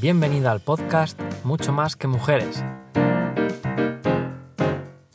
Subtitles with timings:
[0.00, 2.62] Bienvenida al podcast Mucho más que mujeres.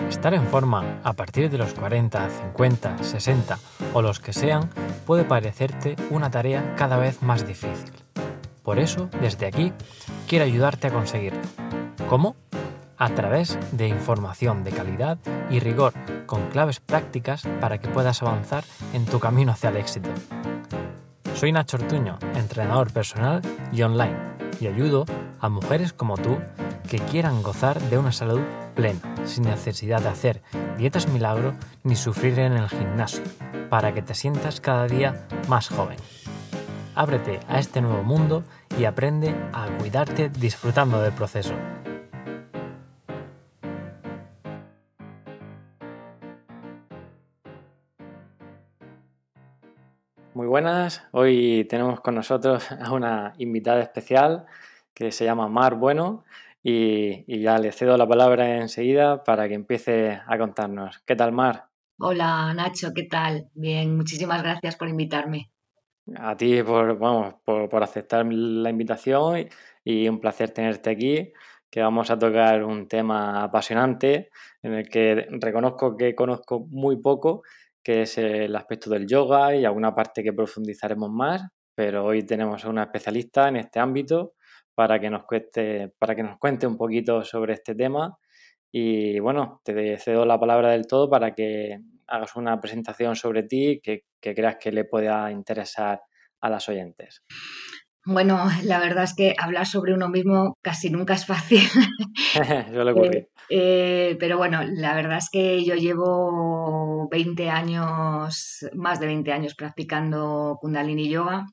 [0.09, 3.59] Estar en forma a partir de los 40, 50, 60
[3.93, 4.69] o los que sean
[5.06, 7.93] puede parecerte una tarea cada vez más difícil.
[8.61, 9.71] Por eso, desde aquí,
[10.27, 11.41] quiero ayudarte a conseguirlo.
[12.09, 12.36] ¿Cómo?
[12.97, 15.18] A través de información de calidad
[15.50, 15.93] y rigor
[16.25, 20.09] con claves prácticas para que puedas avanzar en tu camino hacia el éxito.
[21.36, 23.41] Soy Nacho Ortuño, entrenador personal
[23.71, 24.32] y online,
[24.63, 25.05] y ayudo
[25.41, 26.37] a mujeres como tú
[26.89, 28.41] que quieran gozar de una salud
[28.75, 30.41] plena, sin necesidad de hacer
[30.77, 31.53] dietas milagro
[31.83, 33.23] ni sufrir en el gimnasio,
[33.70, 35.98] para que te sientas cada día más joven.
[36.95, 38.44] Ábrete a este nuevo mundo
[38.77, 41.53] y aprende a cuidarte disfrutando del proceso.
[50.54, 54.46] Buenas, hoy tenemos con nosotros a una invitada especial
[54.94, 56.26] que se llama Mar Bueno
[56.62, 61.00] y, ya le cedo la palabra enseguida para que empiece a contarnos.
[61.08, 61.70] ¿Qué tal, Mar?
[61.98, 63.50] Hola, Nacho, ¿qué tal?
[63.56, 65.50] Bien, muchísimas gracias por invitarme.
[66.16, 69.48] A ti por, vamos, por, aceptar la invitación
[69.84, 71.34] y, un placer tenerte aquí,
[71.72, 74.30] que vamos a tocar un tema apasionante
[74.62, 77.42] en el que reconozco que conozco muy poco,
[77.84, 81.44] que es el aspecto del yoga y alguna parte que profundizaremos más,
[81.76, 84.34] pero hoy tenemos a una especialista en este ámbito
[84.76, 88.17] para que nos cueste, para que nos cuente un poquito sobre este tema.
[88.72, 93.81] Y bueno, te cedo la palabra del todo para que hagas una presentación sobre ti
[93.84, 96.02] que, creas que le pueda interesar
[96.42, 97.23] a las oyentes.
[98.06, 101.62] Bueno, la verdad es que hablar sobre uno mismo casi nunca es fácil.
[103.50, 109.32] Eh, eh, pero bueno, la verdad es que yo llevo 20 años, más de 20
[109.32, 111.45] años practicando Kundalini Yoga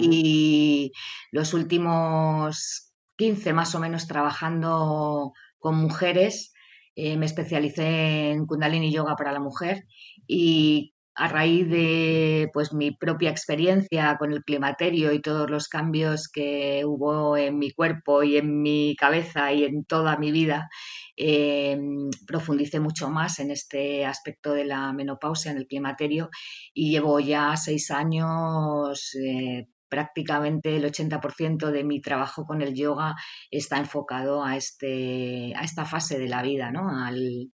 [0.00, 0.90] y
[1.30, 6.52] los últimos 15 más o menos trabajando con mujeres.
[6.96, 9.84] Eh, me especialicé en Kundalini Yoga para la mujer
[10.26, 16.28] y a raíz de pues mi propia experiencia con el climaterio y todos los cambios
[16.28, 20.68] que hubo en mi cuerpo y en mi cabeza y en toda mi vida,
[21.16, 21.78] eh,
[22.26, 26.28] profundicé mucho más en este aspecto de la menopausia, en el climaterio,
[26.74, 33.14] y llevo ya seis años eh, prácticamente el 80% de mi trabajo con el yoga
[33.50, 36.90] está enfocado a, este, a esta fase de la vida, ¿no?
[37.02, 37.50] Al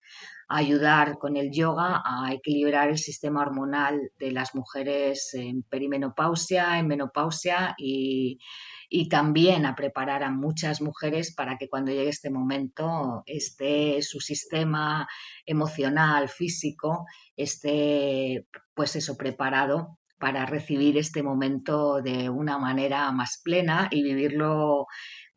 [0.49, 6.89] ayudar con el yoga a equilibrar el sistema hormonal de las mujeres en perimenopausia, en
[6.89, 8.41] menopausia y,
[8.89, 14.19] y también a preparar a muchas mujeres para que cuando llegue este momento esté su
[14.19, 15.07] sistema
[15.47, 23.89] emocional, físico, esté pues eso preparado para recibir este momento de una manera más plena
[23.91, 24.87] y vivirlo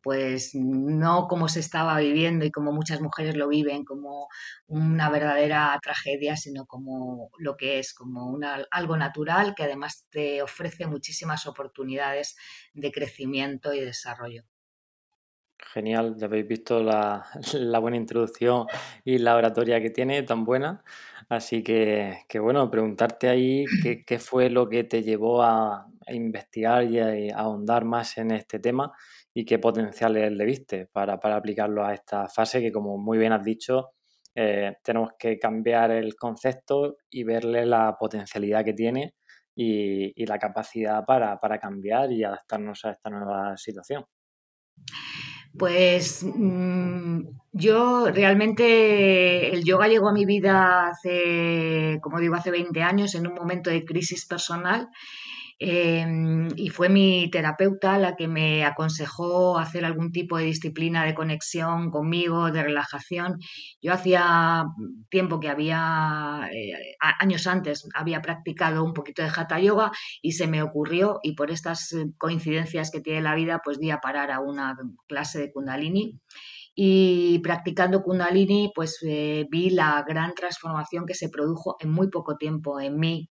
[0.04, 4.28] pues no como se estaba viviendo y como muchas mujeres lo viven, como
[4.68, 8.38] una verdadera tragedia, sino como lo que es, como
[8.70, 12.36] algo natural que además te ofrece muchísimas oportunidades
[12.76, 14.44] de crecimiento y desarrollo.
[15.74, 17.26] Genial, ya habéis visto la
[17.82, 18.68] buena introducción
[19.04, 20.84] y la oratoria que tiene, tan buena.
[21.30, 23.66] Así que, bueno, preguntarte ahí
[24.06, 28.92] qué, fue lo que te llevó a, investigar y a, ahondar más en este tema
[29.34, 33.44] y qué potenciales le viste para, aplicarlo a esta fase que, como muy bien has
[33.44, 33.92] dicho,
[34.36, 39.16] eh, tenemos que cambiar el concepto y verle la potencialidad que tiene
[39.56, 44.06] y, la capacidad para cambiar y adaptarnos a esta nueva situación.
[45.58, 47.22] Pues mm,
[47.54, 53.28] yo realmente el yoga llegó a mi vida hace, como digo, hace 20 años en
[53.28, 54.90] un momento de crisis personal
[55.58, 61.16] Em, y fue mi terapeuta la que me aconsejó hacer algún tipo de disciplina de
[61.16, 63.38] conexión conmigo, de relajación.
[63.82, 64.66] Yo hacía
[65.10, 66.74] tiempo que había, eh,
[67.20, 71.52] años antes, había practicado un poquito de hatha yoga y se me ocurrió, y por
[71.52, 74.76] estas eh, coincidencias que tiene la vida, pues di a parar a una
[75.08, 76.20] clase de kundalini
[76.76, 82.36] y practicando Kundalini, pues eh, vi la gran transformación que se produjo en muy poco
[82.36, 83.30] tiempo en mí.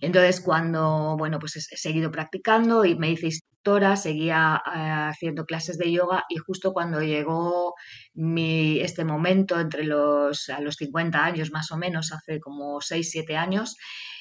[0.00, 4.78] Entonces, cuando, bueno, pues he seguido practicando y me hice instructora, seguía eh,
[5.10, 7.74] haciendo clases de yoga y justo cuando llegó
[8.14, 13.10] mi, este momento, entre los, a los 50 años más o menos, hace como 6,
[13.10, 13.76] 7 años,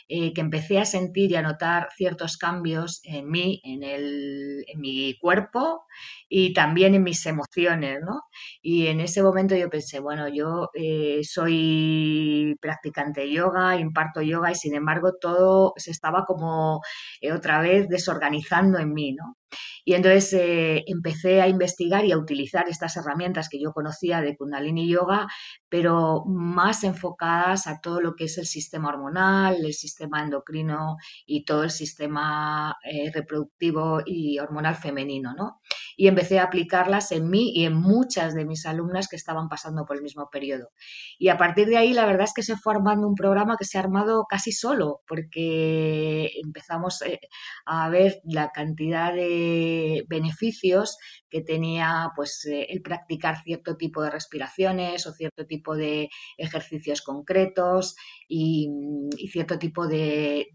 [0.09, 4.79] eh, que empecé a sentir y a notar ciertos cambios en mí, en, el, en
[4.81, 5.85] mi cuerpo
[6.27, 8.21] y también en mis emociones, ¿no?
[8.61, 14.51] Y en ese momento yo pensé, bueno, yo eh, soy practicante de yoga, imparto yoga
[14.51, 16.81] y sin embargo todo se estaba como
[17.21, 19.37] eh, otra vez desorganizando en mí, ¿no?
[19.85, 24.35] Y entonces eh, empecé a investigar y a utilizar estas herramientas que yo conocía de
[24.35, 25.27] Kundalini Yoga,
[25.69, 31.45] pero más enfocadas a todo lo que es el sistema hormonal, el sistema endocrino y
[31.45, 35.61] todo el sistema eh, reproductivo y hormonal femenino, ¿no?
[35.97, 39.85] Y empecé a aplicarlas en mí y en muchas de mis alumnas que estaban pasando
[39.85, 40.69] por el mismo periodo.
[41.19, 43.65] Y a partir de ahí, la verdad es que se fue armando un programa que
[43.65, 47.19] se ha armado casi solo, porque empezamos eh,
[47.65, 49.42] a ver la cantidad de
[50.07, 50.97] beneficios
[51.29, 57.01] que tenía pues eh, el practicar cierto tipo de respiraciones o cierto tipo de ejercicios
[57.01, 57.95] concretos
[58.27, 58.69] y,
[59.31, 60.47] cierto tipo de,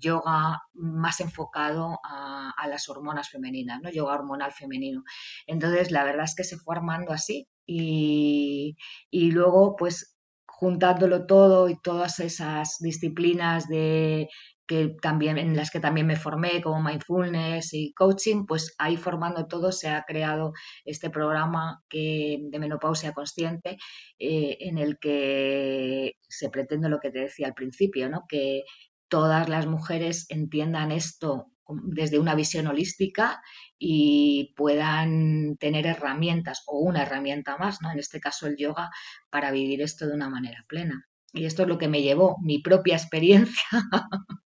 [0.00, 3.90] yoga más enfocado a, las hormonas femeninas, ¿no?
[3.90, 5.04] Yoga hormonal femenino.
[5.46, 8.76] Entonces, la verdad es que se fue armando así y,
[9.10, 10.16] y luego, pues
[10.46, 14.28] juntándolo todo y todas esas disciplinas de
[14.66, 19.46] que también, en las que también me formé, como mindfulness y coaching, pues ahí formando
[19.46, 20.52] todo se ha creado
[20.84, 23.78] este programa que, de menopausia consciente
[24.18, 28.24] eh, en el que se pretende lo que te decía al principio, ¿no?
[28.28, 28.64] que
[29.08, 33.42] todas las mujeres entiendan esto desde una visión holística
[33.78, 37.90] y puedan tener herramientas o una herramienta más, ¿no?
[37.90, 38.90] en este caso el yoga,
[39.30, 41.06] para vivir esto de una manera plena.
[41.32, 43.68] Y esto es lo que me llevó, mi propia experiencia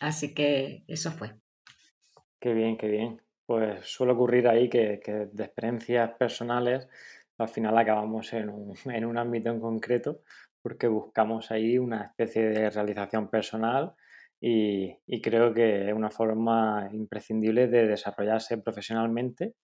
[0.00, 1.34] Así que eso fue.
[2.40, 3.22] Qué bien, qué bien.
[3.46, 5.00] Pues suele ocurrir ahí que,
[5.32, 6.88] de experiencias personales
[7.38, 10.22] al final acabamos en un, en un ámbito en concreto
[10.62, 13.94] porque buscamos ahí una especie de realización personal
[14.40, 19.54] y, creo que es una forma imprescindible de desarrollarse profesionalmente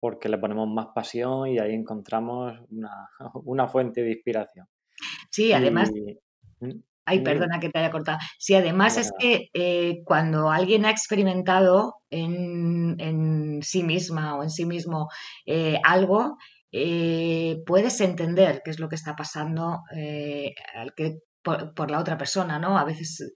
[0.00, 4.66] porque le ponemos más pasión y ahí encontramos una, fuente de inspiración.
[5.30, 5.90] Sí, además,
[6.60, 6.80] ¿Mm?
[7.08, 8.18] Ay, perdona que te haya cortado.
[8.38, 14.66] Sí, además es que eh, cuando alguien ha experimentado en, sí misma o en sí
[14.66, 15.08] mismo
[15.46, 16.36] eh, algo,
[16.70, 19.78] eh, puedes entender qué es lo que está pasando
[21.42, 22.76] por, la otra persona, ¿no?
[22.76, 23.32] A veces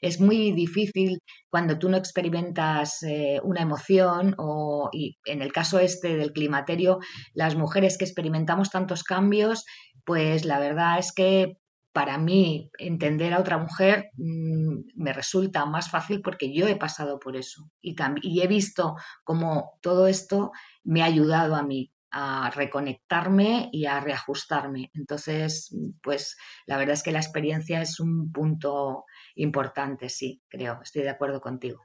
[0.00, 1.20] es muy difícil
[1.50, 2.98] cuando tú no experimentas
[3.44, 6.98] una emoción o, y en el caso este del climaterio,
[7.32, 9.64] las mujeres que experimentamos tantos cambios,
[10.04, 11.58] pues la verdad es que
[11.94, 17.20] para mí entender a otra mujer mm, me resulta más fácil porque yo he pasado
[17.20, 20.50] por eso y, y he visto cómo todo esto
[20.82, 24.90] me ha ayudado a mí a reconectarme y a reajustarme.
[24.94, 26.36] Entonces, pues
[26.66, 29.04] la verdad es que la experiencia es un punto
[29.34, 31.80] importante, sí, creo, estoy de acuerdo contigo.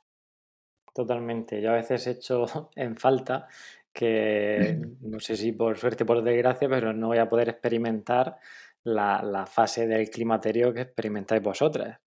[0.94, 1.62] Totalmente.
[1.62, 3.48] Yo a veces he hecho en falta
[3.92, 8.38] que, no sé si por suerte o por desgracia, pero no voy a poder experimentar
[8.84, 12.00] la, fase del climaterio que experimentáis vosotras.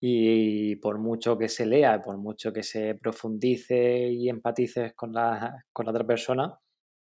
[0.00, 5.64] Y por mucho que se lea, por mucho que se profundice y empatices con la,
[5.72, 6.58] con otra persona,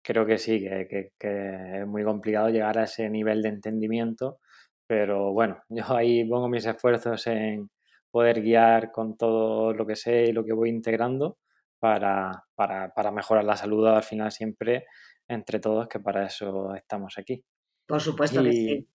[0.02, 4.38] creo que sí, que, es muy complicado llegar a ese nivel de entendimiento.
[4.86, 7.70] Pero bueno, yo ahí pongo mis esfuerzos en
[8.10, 11.38] poder guiar con todo lo que sé y lo que voy integrando
[11.78, 14.86] para, para mejorar la salud al final siempre
[15.28, 17.42] entre todos, que para eso estamos aquí.
[17.86, 18.88] Por supuesto que sí.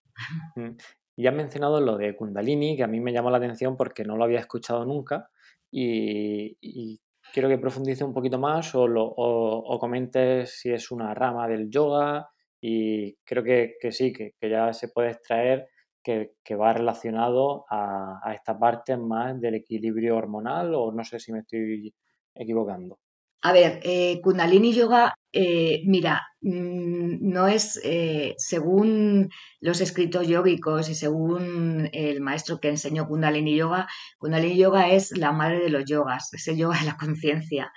[1.17, 4.17] Y has mencionado lo de Kundalini, que a mí me llamó la atención porque no
[4.17, 5.29] lo había escuchado nunca
[5.71, 6.99] y,
[7.33, 12.29] quiero que profundice un poquito más o, o, comentes si es una rama del yoga
[12.61, 15.67] y creo que, sí, que, ya se puede extraer
[16.03, 21.39] que, va relacionado a esta parte más del equilibrio hormonal o no sé si me
[21.39, 21.93] estoy
[22.33, 22.99] equivocando.
[23.45, 30.89] A ver, eh, Kundalini Yoga, eh, mira, mm, no es, eh, según los escritos yógicos
[30.89, 33.87] y según el maestro que enseñó Kundalini Yoga,
[34.17, 37.71] Kundalini Yoga es la madre de los yogas, es el yoga de la conciencia,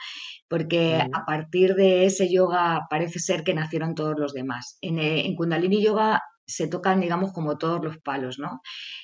[0.49, 4.79] porque a partir de ese yoga parece ser que nacieron todos los demás.
[4.81, 8.63] En, en Kundalini Yoga se tocan, digamos, como todos los palos, ¿no?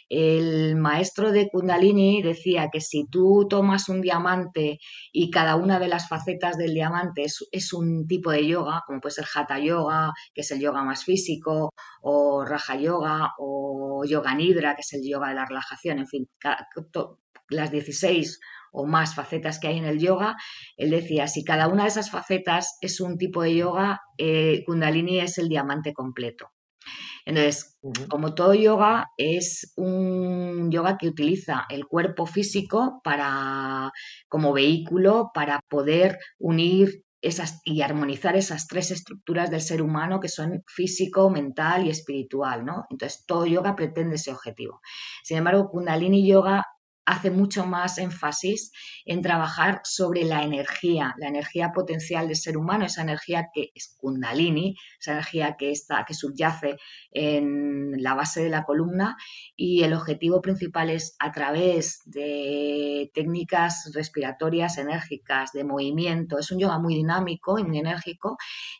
[0.09, 4.79] El maestro de Kundalini decía que si tú tomas un diamante
[5.13, 9.17] y cada una de las facetas del diamante es, un tipo de yoga, como puede
[9.17, 14.75] ser Hatha Yoga, que es el yoga más físico, o Raja Yoga, o Yoga Nidra,
[14.75, 16.27] que es el yoga de la relajación, en fin,
[17.51, 18.41] las 16
[18.73, 20.37] o más facetas que hay en el yoga,
[20.77, 25.21] él decía, si cada una de esas facetas es un tipo de yoga, eh, Kundalini
[25.21, 26.51] es el diamante completo.
[27.25, 27.79] Entonces,
[28.09, 33.93] como todo yoga, es un yoga que utiliza el cuerpo físico para,
[34.29, 40.29] como vehículo para poder unir esas, y armonizar esas tres estructuras del ser humano que
[40.29, 42.85] son físico, mental y espiritual, ¿no?
[42.91, 44.81] Entonces, todo yoga pretende ese objetivo.
[45.23, 46.65] Sin embargo, Kundalini Yoga
[47.07, 48.73] hace mucho más énfasis
[49.05, 53.95] en trabajar sobre la energía, la energía potencial del ser humano, esa energía que es
[53.99, 56.77] kundalini, esa energía que está, que subyace
[57.11, 59.17] en la base de la columna
[59.57, 66.59] y el objetivo principal es a través de técnicas respiratorias enérgicas, de movimiento, es un
[66.59, 68.37] yoga muy dinámico y muy enérgico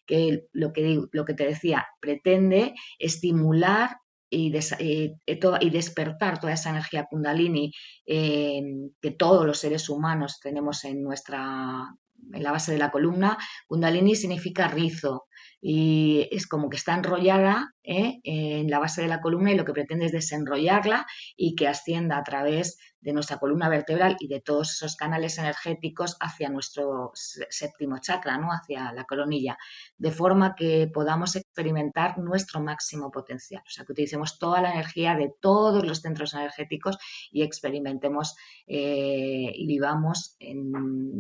[0.07, 3.99] que lo que, lo que te decía, pretende estimular
[4.35, 5.15] y, eh,
[5.61, 7.73] y, despertar toda esa energía kundalini
[8.07, 8.61] eh,
[9.01, 11.95] que todos los seres humanos tenemos en nuestra
[12.33, 13.37] en la base de la columna.
[13.67, 15.27] Kundalini significa rizo,
[15.67, 18.21] y es como que está enrollada ¿eh?
[18.23, 21.07] en la base de la columna y lo que pretende es desenrollarla
[21.39, 26.17] y que ascienda a través de nuestra columna vertebral y de todos esos canales energéticos
[26.21, 28.49] hacia nuestro séptimo chakra, ¿no?
[28.51, 29.59] hacia la coronilla,
[29.99, 33.63] de forma que podamos experimentar nuestro máximo potencial.
[33.67, 36.97] O sea, que utilicemos toda la energía de todos los centros energéticos
[37.31, 40.73] y experimentemos eh, y vivamos en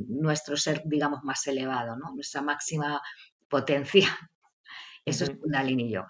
[0.09, 2.15] nuestro ser, digamos, más elevado, ¿no?
[2.15, 3.03] nuestra máxima
[3.47, 4.09] potencia.
[5.05, 6.09] Eso es Kundalini Yoga.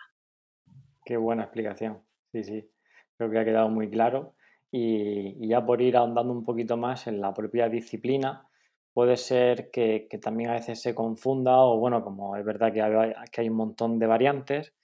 [1.04, 2.00] Qué buena explicación.
[2.30, 2.70] Sí, sí.
[3.16, 4.36] Creo que ha quedado muy claro.
[4.76, 8.48] Y, ya por ir ahondando un poquito más en la propia disciplina,
[8.92, 13.48] puede ser que, también a veces se confunda, o bueno, como es verdad que hay,
[13.48, 14.74] un montón de variantes,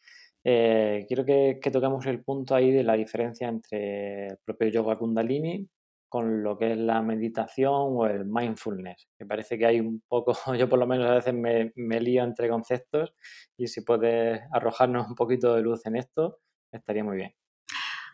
[0.44, 4.96] eh, quiero que, que, toquemos el punto ahí de la diferencia entre el propio yoga
[4.96, 5.68] kundalini
[6.08, 10.34] con lo que es la meditación o el mindfulness, que parece que hay un poco,
[10.58, 13.14] yo por lo menos a veces me, me lío entre conceptos
[13.56, 16.38] y si puedes arrojarnos un poquito de luz en esto,
[16.72, 17.39] estaría muy bien.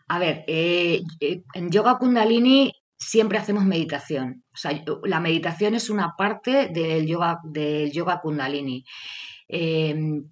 [0.07, 4.43] A ver, eh, eh, en yoga kundalini siempre hacemos meditación.
[4.53, 4.71] O sea,
[5.03, 8.85] la meditación es una parte del yoga, del yoga kundalini.
[9.47, 10.23] Em,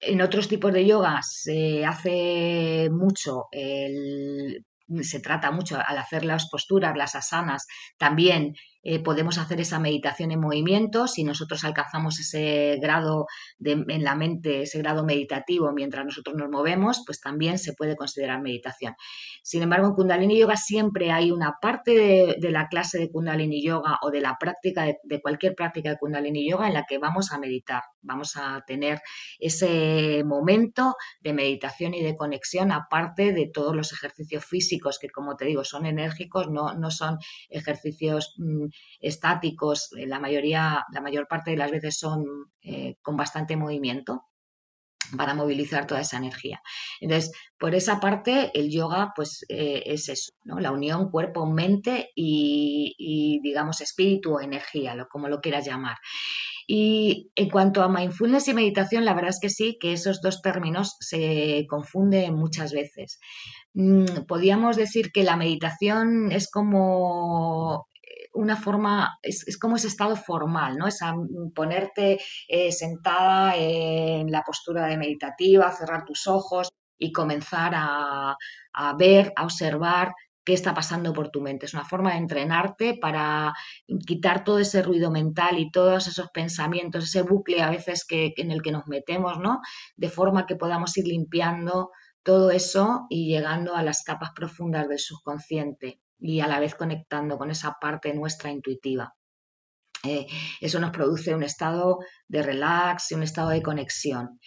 [0.00, 4.64] en otros tipos de yoga se hace mucho el
[5.02, 7.66] se trata mucho al hacer las posturas, las asanas,
[7.96, 8.54] también
[8.84, 11.08] eh, podemos hacer esa meditación en movimiento.
[11.08, 13.26] Si nosotros alcanzamos ese grado
[13.64, 18.42] en la mente, ese grado meditativo mientras nosotros nos movemos, pues también se puede considerar
[18.42, 18.94] meditación.
[19.42, 23.98] Sin embargo, en Kundalini Yoga siempre hay una parte de, la clase de Kundalini Yoga
[24.02, 27.38] o de la práctica de, cualquier práctica de Kundalini Yoga en la que vamos a
[27.38, 27.82] meditar.
[28.02, 29.00] Vamos a tener
[29.38, 35.36] ese momento de meditación y de conexión, aparte de todos los ejercicios físicos que, como
[35.36, 37.16] te digo, son enérgicos, no, no son
[37.48, 38.66] ejercicios mm,
[39.00, 42.24] estáticos, eh, la mayoría, la mayor parte de las veces son
[42.62, 44.22] eh, con bastante movimiento
[45.16, 46.60] para movilizar toda esa energía.
[47.00, 50.58] Entonces, por esa parte, el yoga, pues eh, es eso, ¿no?
[50.60, 55.96] La unión cuerpo-mente y, digamos, espíritu o energía, lo, como lo quieras llamar.
[56.66, 60.40] Y en cuanto a mindfulness y meditación, la verdad es que sí, que esos dos
[60.40, 63.18] términos se confunden muchas veces.
[63.74, 67.86] Mm, podríamos decir que la meditación es como
[68.34, 70.86] una forma, es, como ese estado formal, ¿no?
[70.86, 71.00] Es
[71.54, 78.36] ponerte eh, sentada en la postura de meditativa, cerrar tus ojos y comenzar a,
[78.98, 80.14] ver, a observar
[80.44, 81.66] qué está pasando por tu mente.
[81.66, 83.54] Es una forma de entrenarte para
[84.06, 88.50] quitar todo ese ruido mental y todos esos pensamientos, ese bucle a veces que, en
[88.50, 89.60] el que nos metemos, ¿no?
[89.96, 91.90] De forma que podamos ir limpiando
[92.22, 97.38] todo eso y llegando a las capas profundas del subconsciente y a la vez conectando
[97.38, 99.14] con esa parte nuestra intuitiva.
[100.04, 100.26] Eh,
[100.60, 104.38] eso nos produce un estado de relax un estado de conexión.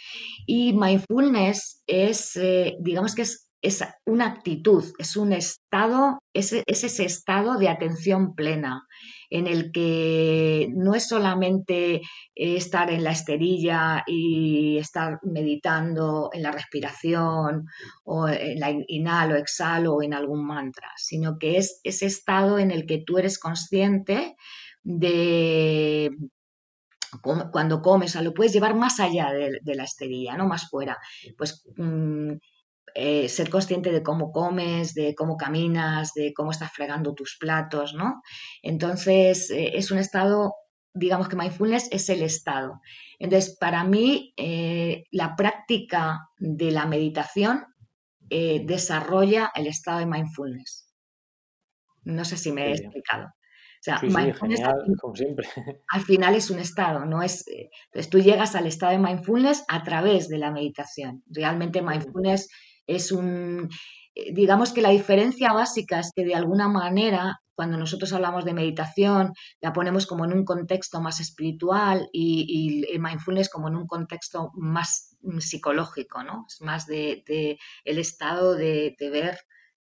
[0.45, 6.83] Y mindfulness es, eh, digamos que es, es, una actitud, es un estado, es, es
[6.83, 8.87] ese estado de atención plena,
[9.29, 12.01] en el que no es solamente eh,
[12.35, 17.65] estar en la esterilla y estar meditando en la respiración
[18.03, 22.71] o en la inhalo, exhalo o en algún mantra, sino que es ese estado en
[22.71, 24.35] el que tú eres consciente
[24.83, 26.11] de
[27.21, 30.45] cuando comes, o lo puedes llevar más allá de, la esterilla, ¿no?
[30.45, 30.97] Más fuera.
[31.37, 32.33] Pues mm,
[32.99, 37.93] eh, ser consciente de cómo comes, de cómo caminas, de cómo estás fregando tus platos,
[37.93, 38.23] ¿no?
[38.63, 40.55] Entonces, eh, es un estado,
[40.95, 42.81] digamos que mindfulness es el estado.
[43.19, 47.67] Entonces, para mí, eh, la práctica de la meditación
[48.29, 50.91] desarrolla el estado de mindfulness.
[52.03, 53.25] No sé si me he explicado.
[53.25, 54.61] O sea, mindfulness
[54.99, 55.47] como siempre.
[55.93, 57.45] al final es un estado, no es.
[57.47, 61.23] Entonces tú llegas al estado de mindfulness a través de la meditación.
[61.27, 62.49] Realmente mindfulness
[62.87, 63.69] es un,
[64.17, 68.53] eh, digamos que la diferencia básica es que de alguna manera, cuando nosotros hablamos de
[68.53, 73.85] meditación, la ponemos como en un contexto más espiritual y, y mindfulness como en un
[73.85, 76.45] contexto más mm, psicológico, ¿no?
[76.47, 77.23] Es más de,
[77.83, 79.37] el estado de, ver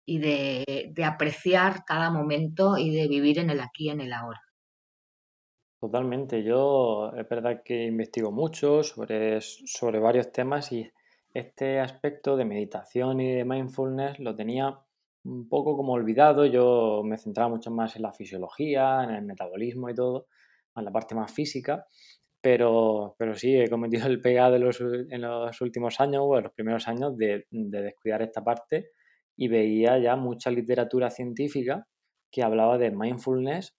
[0.05, 4.41] y de, apreciar cada momento y de vivir en el aquí y en el ahora.
[5.79, 6.43] Totalmente.
[6.43, 10.91] Yo es verdad que investigo mucho sobre, sobre varios temas y
[11.33, 14.79] este aspecto de meditación y de mindfulness lo tenía
[15.23, 16.45] un poco como olvidado.
[16.45, 20.27] Yo me centraba mucho más en la fisiología, en el metabolismo y todo,
[20.75, 21.85] en la parte más física.
[22.41, 26.43] Pero, pero sí, he cometido el pecado en los, en los últimos años o en
[26.45, 28.91] los primeros años de, de descuidar esta parte
[29.35, 31.87] y veía ya mucha literatura científica
[32.31, 33.75] que hablaba de mindfulness,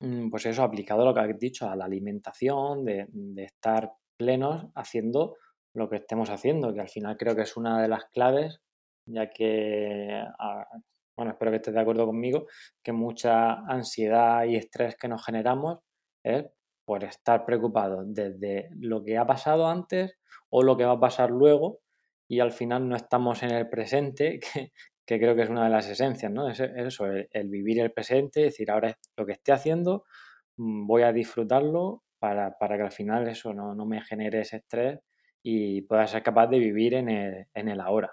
[0.00, 3.92] mm, pues eso, aplicado a lo que has dicho, a la alimentación, de, de estar
[4.16, 5.36] plenos haciendo
[5.76, 8.60] lo que estemos haciendo, que al final creo que es una de las claves,
[9.06, 10.66] ya que, ah,
[11.16, 12.46] bueno, espero que estés de acuerdo conmigo,
[12.82, 15.80] que mucha ansiedad y estrés que nos generamos
[16.24, 16.46] es
[16.84, 20.18] por estar preocupados desde lo que ha pasado antes
[20.50, 21.80] o lo que va a pasar luego
[22.28, 24.40] y al final no estamos en el presente,
[25.06, 26.48] que, creo que es una de las esencias, ¿no?
[26.48, 30.04] Es, eso, el, vivir el presente, decir, ahora lo que esté haciendo,
[30.56, 34.56] mm, voy a disfrutarlo para, para que al final eso no, no, me genere ese
[34.56, 35.00] estrés
[35.48, 38.10] y pueda ser capaz de vivir en el, en el ahora.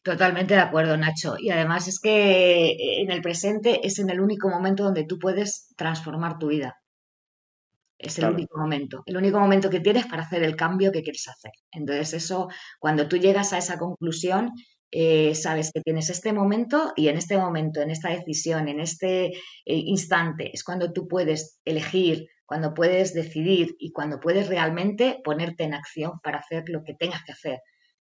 [0.00, 1.34] Totalmente de acuerdo, Nacho.
[1.36, 5.18] Y además es que eh, en el presente es en el único momento donde tú
[5.18, 6.76] puedes transformar tu vida.
[7.98, 11.26] Es el único momento, el único momento que tienes para hacer el cambio que quieres
[11.26, 11.50] hacer.
[11.72, 12.46] Entonces eso,
[12.78, 14.52] cuando tú llegas a esa conclusión,
[14.92, 19.26] eh, sabes que tienes este momento y en este momento, en esta decisión, en este
[19.26, 19.32] eh,
[19.64, 25.74] instante, es cuando tú puedes elegir, cuando puedes decidir y cuando puedes realmente ponerte en
[25.74, 27.60] acción para hacer lo que tengas que hacer.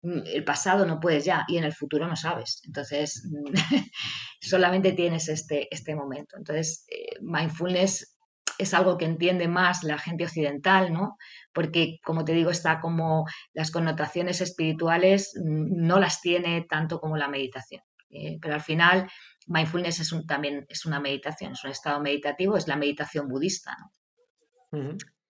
[0.02, 2.60] Mm, el pasado no puedes ya y en el futuro no sabes.
[2.64, 3.28] Entonces,
[4.40, 6.36] solamente tienes este, este momento.
[6.36, 8.16] Entonces, eh, mindfulness
[8.58, 11.16] es algo que entiende más la gente occidental, ¿no?
[11.52, 17.16] Porque, como te digo, está como las connotaciones espirituales mm, no las tiene tanto como
[17.16, 17.82] la meditación.
[18.10, 19.10] Eh, pero al final,
[19.46, 23.74] mindfulness es un, también es una meditación, es un estado meditativo, es la meditación budista,
[23.80, 23.90] ¿no?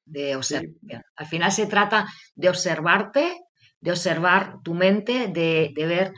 [0.05, 1.02] De observación.
[1.16, 3.40] Al final se trata de observarte,
[3.81, 6.12] de observar tu mente, de, de ver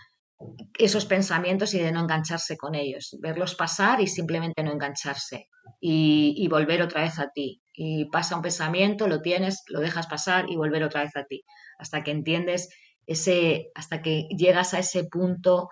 [0.78, 5.48] esos pensamientos y de no engancharse con ellos, verlos pasar y simplemente no engancharse
[5.80, 7.60] y, volver otra vez a ti.
[7.74, 11.42] Y pasa un pensamiento, lo tienes, lo dejas pasar y volver otra vez a ti,
[11.78, 12.68] hasta que entiendes
[13.06, 15.68] ese, hasta que llegas a ese punto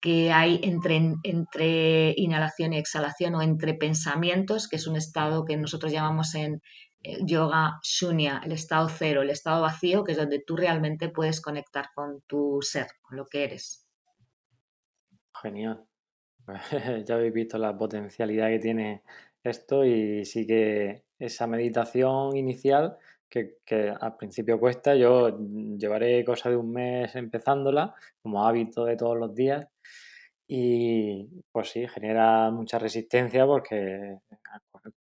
[0.00, 5.56] que hay entre, entre inhalación y exhalación o entre pensamientos, que es un estado que
[5.56, 6.60] nosotros llamamos en
[7.02, 11.86] yoga shunya, el estado cero, el estado vacío, que es donde tú realmente puedes conectar
[11.94, 13.86] con tu ser, con lo que eres.
[15.42, 15.84] Genial.
[17.06, 19.02] ya habéis visto la potencialidad que tiene
[19.42, 22.96] esto y sí que esa meditación inicial
[23.28, 23.58] que,
[24.00, 25.38] al principio cuesta, yo
[25.76, 29.66] llevaré cosa de un mes empezándola como hábito de todos los días
[30.46, 34.18] y pues sí, genera mucha resistencia porque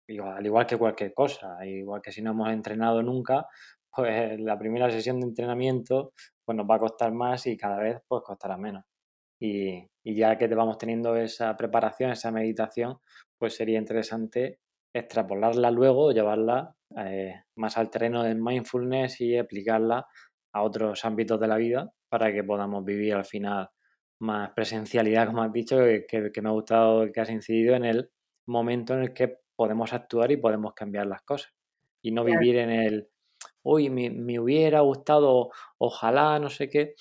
[0.08, 3.46] al igual que cualquier cosa, igual que si no hemos entrenado nunca,
[3.94, 6.12] pues la primera sesión de entrenamiento
[6.44, 8.84] pues nos va a costar más y cada vez pues costará menos.
[9.40, 12.98] Y, ya que te vamos teniendo esa preparación, esa meditación,
[13.38, 14.60] pues sería interesante
[14.94, 20.06] extrapolarla luego, llevarla eh, más al terreno del mindfulness y aplicarla
[20.54, 23.68] a otros ámbitos de la vida para que podamos vivir al final
[24.20, 25.76] más presencialidad, como has dicho,
[26.08, 28.10] que, me ha gustado que has incidido en el
[28.46, 31.52] momento en el que podemos actuar y podemos cambiar las cosas.
[32.02, 33.08] Y no vivir en el,
[33.62, 36.94] uy, me hubiera gustado, ojalá, no sé qué,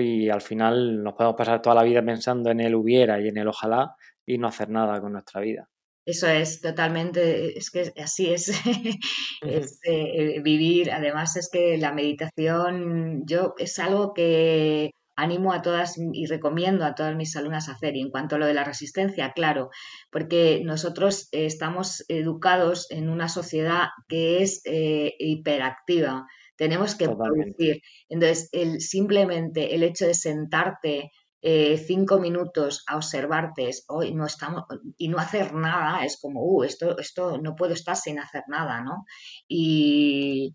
[0.00, 3.36] y al final nos podemos pasar toda la vida pensando en el hubiera y en
[3.36, 5.68] el ojalá y no hacer nada con nuestra vida.
[6.04, 8.48] Eso es totalmente, es que así es,
[9.42, 10.90] es eh, vivir.
[10.90, 16.94] Además es que la meditación, yo es algo que animo a todas y recomiendo a
[16.94, 17.96] todas mis alumnas a hacer.
[17.96, 19.70] Y en cuanto a lo de la resistencia, claro,
[20.10, 27.80] porque nosotros estamos educados en una sociedad que es eh, hiperactiva tenemos que producir.
[28.08, 31.10] Entonces, el, simplemente el hecho de sentarte
[31.44, 34.62] eh, cinco minutos a observarte hoy no estamos,
[34.96, 38.80] y no hacer nada es como, uh, esto, esto no puedo estar sin hacer nada,
[38.80, 39.04] ¿no?
[39.48, 40.54] Y,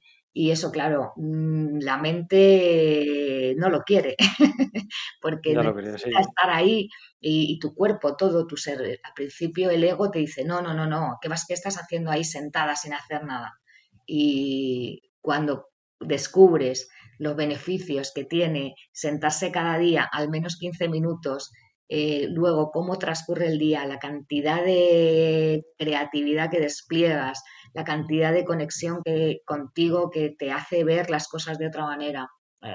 [0.52, 4.16] eso, claro, mm, la mente no lo quiere,
[5.22, 9.00] porque no necesita estar ahí y, tu cuerpo, todo tu ser.
[9.04, 12.12] Al principio el ego te dice, no, no, no, no, ¿qué vas que estás haciendo
[12.12, 13.60] ahí sentada sin hacer nada?
[14.06, 15.70] Y cuando
[16.00, 21.52] descubres los beneficios que tiene sentarse cada día al menos 15 minutos,
[21.90, 28.44] eh, luego cómo transcurre el día, la cantidad de creatividad que despliegas, la cantidad de
[28.44, 32.30] conexión que contigo que te hace ver las cosas de otra manera.
[32.62, 32.74] Eh,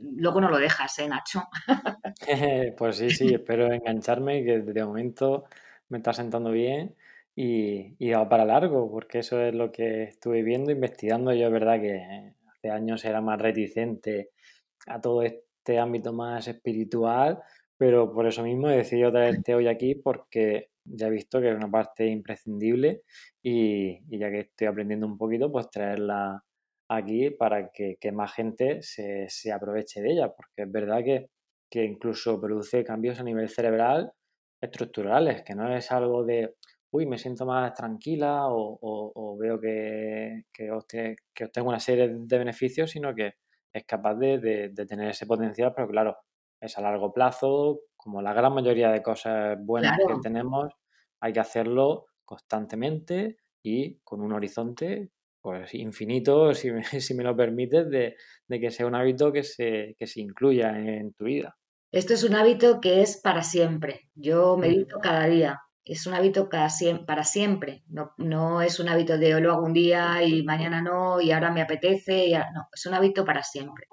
[0.00, 1.44] luego no lo dejas, ¿eh, Nacho?
[2.76, 5.44] pues sí, sí, espero engancharme, que de momento
[5.88, 6.96] me está sentando bien
[7.36, 11.32] y, y va para largo, porque eso es lo que estuve viendo, investigando.
[11.32, 14.30] Yo es verdad que hace años era más reticente
[14.86, 17.40] a todo este ámbito más espiritual,
[17.82, 21.56] pero por eso mismo he decidido traerte hoy aquí porque ya he visto que es
[21.56, 23.02] una parte imprescindible
[23.42, 26.44] y, ya que estoy aprendiendo un poquito, pues traerla
[26.88, 31.30] aquí para que, más gente se, aproveche de ella, porque es verdad que,
[31.68, 34.12] que incluso produce cambios a nivel cerebral
[34.60, 36.54] estructurales, que no es algo de,
[36.92, 43.12] uy, me siento más tranquila o, veo que, que, obtengo una serie de beneficios, sino
[43.12, 43.32] que
[43.72, 46.16] es capaz de, tener ese potencial, pero claro,
[46.62, 50.72] es a largo plazo, como la gran mayoría de cosas buenas que tenemos,
[51.20, 57.36] hay que hacerlo constantemente y con un horizonte pues infinito, si me, si me lo
[57.36, 58.16] permites, de,
[58.48, 61.56] que sea un hábito que se, que se incluya en tu vida.
[61.90, 64.08] Esto es un hábito que es para siempre.
[64.14, 67.82] Yo medito cada día es un hábito para siempre.
[67.88, 71.32] No, no, es un hábito de hoy lo hago un día y mañana no y
[71.32, 72.26] ahora me apetece.
[72.26, 73.86] Y no, es un hábito para siempre.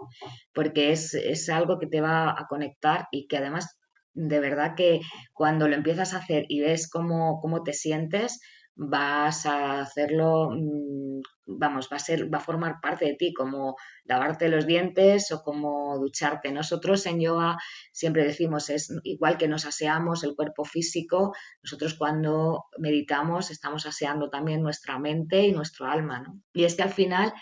[0.54, 3.80] Porque es, es algo que te va a conectar y que además,
[4.14, 5.02] de verdad que
[5.34, 8.40] cuando lo empiezas a hacer y ves cómo, cómo te sientes,
[8.76, 13.76] vas a hacerlo, mm, vamos, va a ser, va a formar parte de ti, como
[14.06, 16.52] lavarte los dientes o como ducharte.
[16.52, 17.58] Nosotros en yoga
[17.92, 24.30] siempre decimos, es igual que nos aseamos el cuerpo físico, nosotros cuando meditamos estamos aseando
[24.30, 26.42] también nuestra mente y nuestro alma, ¿no?
[26.54, 27.34] Y es que al final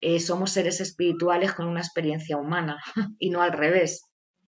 [0.00, 2.78] eh, somos seres espirituales con una experiencia humana
[3.18, 4.04] y no al revés.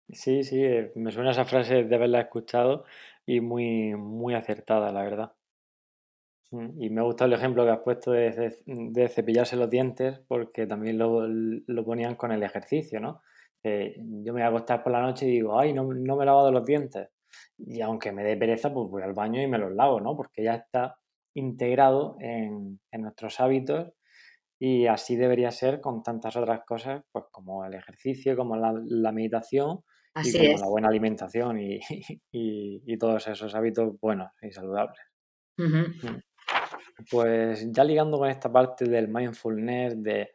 [0.09, 2.85] Sí, sí, eh, me suena esa frase de haberla escuchado
[3.25, 5.31] y muy, muy acertada, la verdad.
[6.51, 10.97] Mm, y me gusta el ejemplo que has puesto de, cepillarse los dientes, porque también
[10.97, 13.21] lo, ponían con el ejercicio, ¿no?
[13.63, 16.25] yo me voy a acostar por la noche y digo, ay, no, no me he
[16.25, 17.09] lavado los dientes.
[17.57, 20.15] Y aunque me dé pereza, pues voy al baño y me los lavo, ¿no?
[20.15, 20.95] Porque ya está
[21.33, 23.91] integrado en, nuestros hábitos
[24.59, 29.81] y así debería ser con tantas otras cosas, pues como el ejercicio, como la, meditación
[30.23, 31.59] y como la buena alimentación
[32.31, 35.01] y, todos esos hábitos buenos y saludables.
[37.11, 40.31] Pues ya ligando con esta parte del mindfulness, de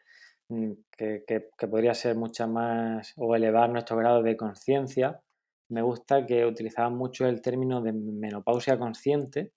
[0.48, 5.20] mm, que, podría ser mucha más o elevar nuestro grado de conciencia,
[5.68, 9.52] me gusta que utilizaban mucho el término de menopausia consciente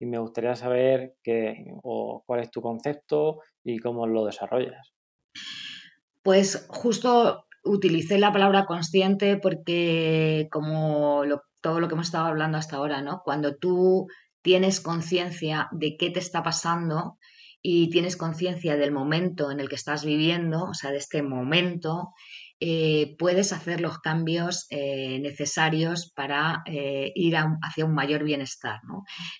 [0.00, 4.92] y me gustaría saber qué, o cuál es tu concepto y cómo lo desarrollas.
[6.22, 11.22] Pues justo utilicé la palabra consciente porque como
[11.60, 13.22] todo lo que hemos estado hablando hasta ahora, ¿no?
[13.24, 14.06] Cuando tú
[14.42, 17.18] tienes conciencia de qué te está pasando
[17.60, 22.14] y tienes conciencia del momento en el que estás viviendo, o sea, de este momento,
[22.60, 28.80] eh, puedes hacer los cambios eh, necesarios para eh, ir hacia un mayor bienestar.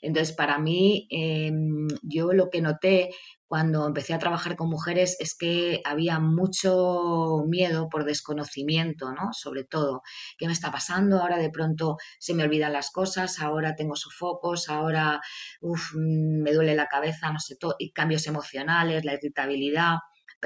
[0.02, 3.10] Entonces, para mí, em, yo lo que noté
[3.48, 9.32] cuando empecé a trabajar con mujeres es que había mucho miedo por desconocimiento, ¿no?
[9.32, 10.02] Sobre todo,
[10.36, 11.20] ¿qué me está pasando?
[11.20, 15.20] Ahora de pronto se me olvidan las cosas, ahora tengo sofocos, ahora
[15.62, 19.96] mm, me duele la cabeza, no sé, todo, y cambios emocionales, la irritabilidad.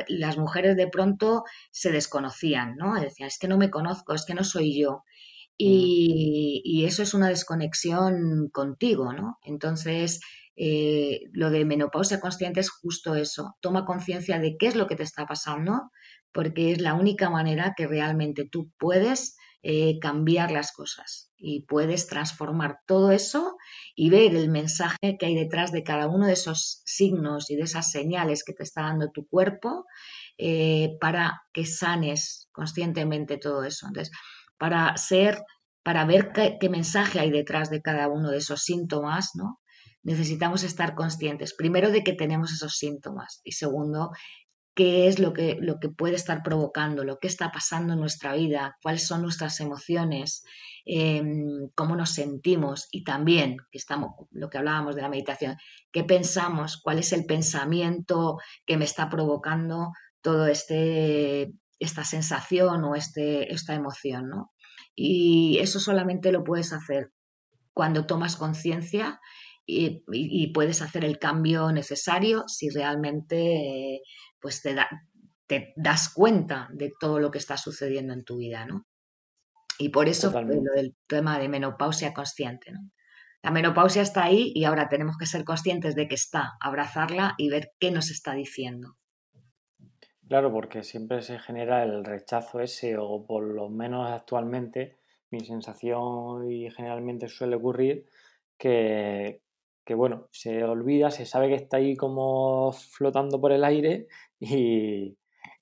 [0.09, 3.01] Las mujeres de pronto se desconocían, ¿no?
[3.01, 5.05] Decían, es que no me conozco, es que no soy yo.
[5.59, 5.65] Mm.
[5.65, 9.39] Y, y eso es una desconexión contigo, ¿no?
[9.43, 10.21] Entonces,
[10.57, 13.57] eh, lo de menopausia consciente es justo eso.
[13.61, 15.91] Toma conciencia de qué es lo que te está pasando,
[16.33, 22.09] porque es la única manera que realmente tú puedes eh, cambiar las cosas y puedes
[22.09, 23.57] transformar todo eso
[23.95, 27.63] y ver el mensaje que hay detrás de cada uno de esos signos y de
[27.63, 29.85] esas señales que te está dando tu cuerpo
[30.37, 33.87] eh, para que sanes conscientemente todo eso.
[33.87, 34.13] Entonces,
[34.59, 35.43] para ser,
[35.83, 39.61] para ver qué, qué mensaje hay detrás de cada uno de esos síntomas, ¿no?
[40.03, 44.11] necesitamos estar conscientes, primero, de que tenemos esos síntomas y segundo,
[44.75, 48.35] qué es lo que, lo que puede estar provocando, lo que está pasando en nuestra
[48.35, 50.45] vida, cuáles son nuestras emociones,
[50.85, 55.57] em, cómo nos sentimos y también, que estamos, lo que hablábamos de la meditación,
[55.93, 62.95] qué pensamos, cuál es el pensamiento que me está provocando todo este esta sensación o
[62.95, 64.53] este, esta emoción, ¿no?
[64.95, 67.11] Y eso solamente lo puedes hacer
[67.75, 69.21] cuando tomas conciencia
[69.67, 74.01] y, puedes hacer el cambio necesario si realmente
[74.43, 74.77] pues te,
[75.47, 78.87] te das cuenta de todo lo que está sucediendo en tu vida, ¿no?
[79.79, 82.81] Y por eso lo del tema de menopausia consciente, ¿no?
[83.43, 87.49] La menopausia está ahí y ahora tenemos que ser conscientes de que está, abrazarla y
[87.49, 88.97] ver qué nos está diciendo.
[90.29, 94.97] Claro, porque siempre se genera el rechazo ese, o por lo menos actualmente,
[95.31, 98.07] mi sensación y generalmente suele ocurrir
[98.57, 99.43] que,
[99.85, 104.07] que bueno, se olvida, se sabe que está ahí como flotando por el aire
[104.43, 105.17] y,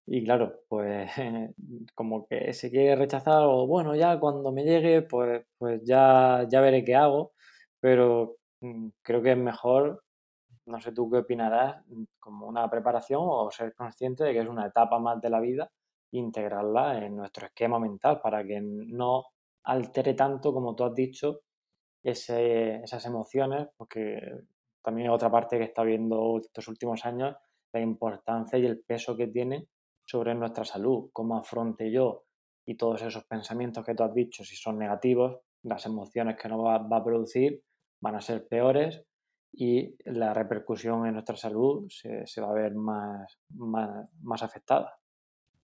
[0.06, 1.10] y claro, pues
[1.94, 6.60] como que se quiere rechazar o bueno, ya cuando me llegue, pues, pues ya, ya
[6.62, 7.32] veré qué hago,
[7.80, 10.02] pero mm, creo que es mejor,
[10.66, 14.48] no sé tú qué opinarás, mm, como una preparación o ser consciente de que es
[14.48, 15.70] una etapa más de la vida,
[16.12, 19.26] integrarla en nuestro esquema mental para que no
[19.64, 21.42] altere tanto, como tú has dicho,
[22.02, 24.20] esas emociones, porque
[24.82, 27.36] también otra parte que está viendo estos últimos años,
[27.72, 29.68] la importancia y el peso que tiene
[30.04, 32.24] sobre nuestra salud, cómo afronte yo
[32.66, 36.64] y todos esos pensamientos que tú has dicho, si son negativos, las emociones que nos
[36.64, 37.62] va, a producir
[38.00, 39.04] van a ser peores
[39.52, 45.00] y la repercusión en nuestra salud se, va a ver más, más, más afectada.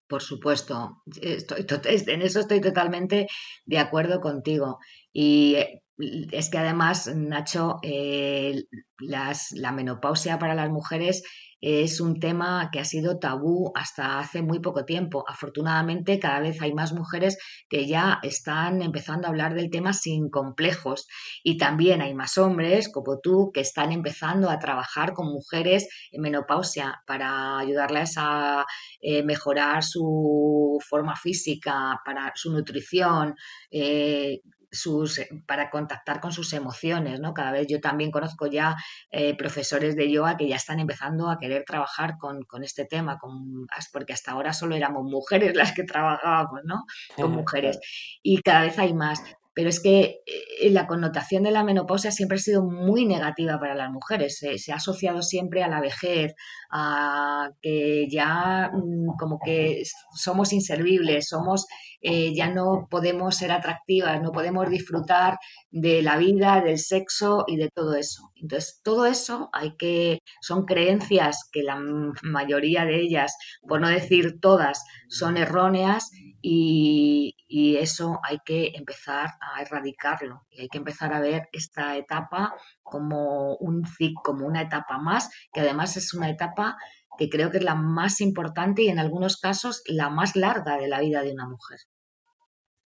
[0.08, 1.66] Por supuesto, estoy,
[2.06, 3.26] en eso estoy totalmente
[3.64, 4.78] de acuerdo contigo.
[5.18, 5.82] Y eh,
[6.30, 8.64] es que además, Nacho, eh,
[8.98, 11.22] la menopausia para las mujeres
[11.62, 15.24] es un tema que ha sido tabú hasta hace muy poco tiempo.
[15.26, 17.38] Afortunadamente, cada vez hay más mujeres
[17.70, 21.08] que ya están empezando a hablar del tema sin complejos.
[21.42, 26.20] Y también hay más hombres, como tú, que están empezando a trabajar con mujeres en
[26.20, 28.66] menopausia para ayudarles a
[29.00, 33.34] eh, mejorar su forma física, para su nutrición,
[33.70, 37.34] eh, sus, eh, para contactar con sus emociones, ¿no?
[37.34, 38.76] Cada vez yo también conozco ya
[39.10, 43.66] eh, profesores de yoga que ya están empezando a querer trabajar con, este tema, con,
[43.92, 46.84] porque hasta ahora solo éramos mujeres las que trabajábamos, ¿no?
[47.14, 47.78] Con mujeres.
[48.22, 49.22] Y cada vez hay más
[49.56, 53.74] pero es que eh, la connotación de la menopausia siempre ha sido muy negativa para
[53.74, 54.36] las mujeres.
[54.38, 56.34] Se, ha asociado siempre a la vejez,
[56.70, 59.82] a que ya mm, como que
[60.14, 61.66] somos inservibles, somos,
[62.00, 65.38] eh, ya no podemos ser atractivas, no podemos disfrutar
[65.70, 68.30] de la vida, del sexo y de todo eso.
[68.36, 71.78] Entonces, todo eso hay que, son creencias que la
[72.22, 76.10] mayoría de ellas, por no decir todas, son erróneas
[76.42, 77.34] y,
[77.78, 83.56] eso hay que empezar a erradicarlo y hay que empezar a ver esta etapa como,
[83.56, 83.84] un,
[84.22, 86.76] como una etapa más, que además es una etapa
[87.16, 90.88] que creo que es la más importante y en algunos casos la más larga de
[90.88, 91.78] la vida de una mujer.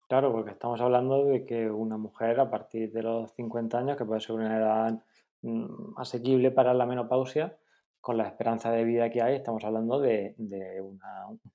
[0.08, 4.06] Claro, porque estamos hablando de que una mujer a partir de los 50 años, que
[4.06, 5.02] puede ser una edad
[5.42, 7.58] mm, asequible para la menopausia,
[8.00, 10.34] con la esperanza de vida que hay, estamos hablando de,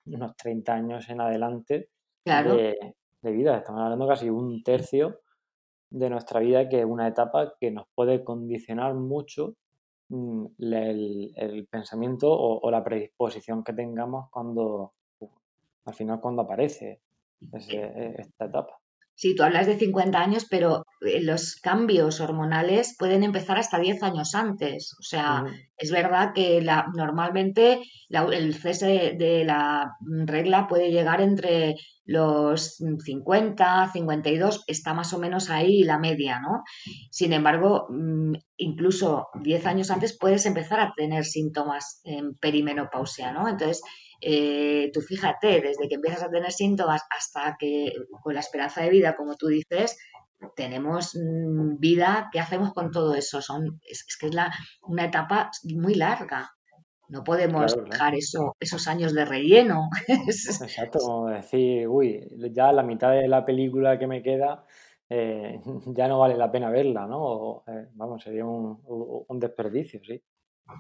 [0.06, 1.90] unos 30 años en adelante
[2.26, 3.58] de, vida.
[3.58, 5.22] Estamos hablando casi un tercio
[5.90, 9.56] de nuestra vida, que es una etapa que nos puede condicionar mucho
[10.14, 14.94] mm, el, pensamiento o, la predisposición que tengamos cuando,
[15.86, 17.02] al final, cuando aparece
[17.52, 18.83] e, esta etapa.
[19.16, 24.02] Sí, tú hablas de 50 años, pero eh, los cambios hormonales pueden empezar hasta 10
[24.02, 24.96] años antes.
[25.00, 25.44] O sea,
[25.78, 29.92] es verdad que la, normalmente el cese de la
[30.26, 36.64] regla puede llegar entre los 50, 52, está más o menos ahí la media, ¿no?
[37.12, 43.48] Sin embargo, mm, incluso 10 años antes puedes empezar a tener síntomas en perimenopausia, ¿no?
[43.48, 43.82] Entonces,
[44.26, 48.90] eh, tú fíjate, desde que empiezas a tener síntomas hasta que con la esperanza de
[48.90, 49.98] vida, como tú dices,
[50.56, 53.42] tenemos mm, vida, ¿qué hacemos con todo eso?
[53.42, 54.52] Son, es, que es la,
[54.84, 56.52] una etapa muy larga.
[57.10, 59.90] No podemos dejar eso, esos años de relleno.
[60.28, 64.66] Exacto, como decir, uy, ya la mitad de la película que me queda
[65.10, 65.62] eh,
[65.96, 67.64] ya no vale la pena verla, ¿no?
[67.68, 68.82] Eh, vamos, sería un,
[69.28, 70.22] un desperdicio, sí.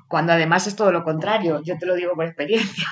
[0.07, 2.87] Cuando además es todo lo contrario, yo te lo digo por experiencia.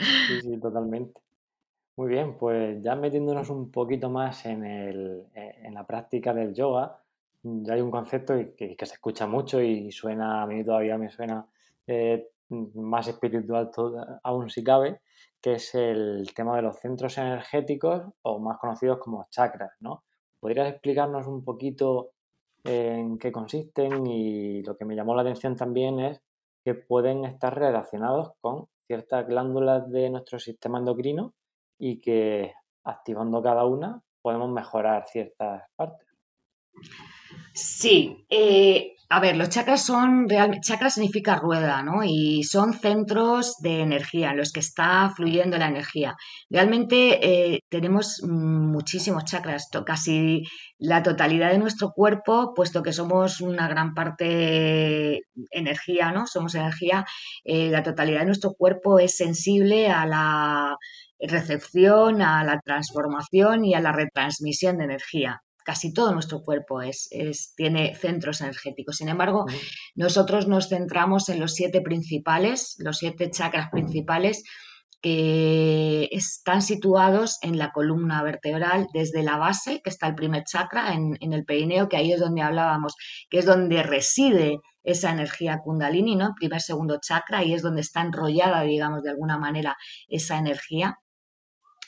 [0.00, 1.20] Sí, sí, totalmente.
[1.96, 6.54] Muy bien, pues ya metiéndonos un poquito más en, el, eh, en la práctica del
[6.54, 6.98] yoga,
[7.42, 11.10] ya hay un concepto que, que, se escucha mucho y suena, a mí todavía me
[11.10, 11.46] suena
[11.86, 13.70] eh, más espiritual
[14.22, 15.00] aún si cabe,
[15.40, 20.04] que es el tema de los centros energéticos o más conocidos como chakras, ¿no?
[20.38, 22.12] ¿Podrías explicarnos un poquito
[22.64, 26.20] en qué consisten y lo que me llamó la atención también es
[26.64, 31.34] que pueden estar relacionados con ciertas glándulas de nuestro sistema endocrino
[31.78, 32.52] y que
[32.84, 36.09] activando cada una podemos mejorar ciertas partes.
[37.54, 42.04] Sí, eh, a ver, los chakras son realmente, chakra significa rueda, ¿no?
[42.04, 46.14] Y son centros de energía en los que está fluyendo la energía.
[46.48, 47.18] Realmente
[47.54, 50.44] eh, tenemos muchísimos chakras, casi
[50.78, 56.26] la totalidad de nuestro cuerpo, puesto que somos una gran parte energía, ¿no?
[56.28, 57.04] Somos energía,
[57.44, 60.76] eh, la totalidad de nuestro cuerpo es sensible a la
[61.18, 67.08] recepción, a la transformación y a la retransmisión de energía casi todo nuestro cuerpo es,
[67.54, 68.96] tiene centros energéticos.
[68.96, 69.46] Sin embargo,
[69.94, 74.42] nosotros nos centramos en los siete principales, los siete chakras principales
[75.00, 80.92] que están situados en la columna vertebral desde la base, que está el primer chakra,
[80.92, 82.96] en, en, el perineo, que ahí es donde hablábamos,
[83.30, 86.34] que es donde reside esa energía kundalini, ¿no?
[86.36, 89.76] Primer, segundo chakra, y es donde está enrollada, digamos, de alguna manera
[90.08, 90.98] esa energía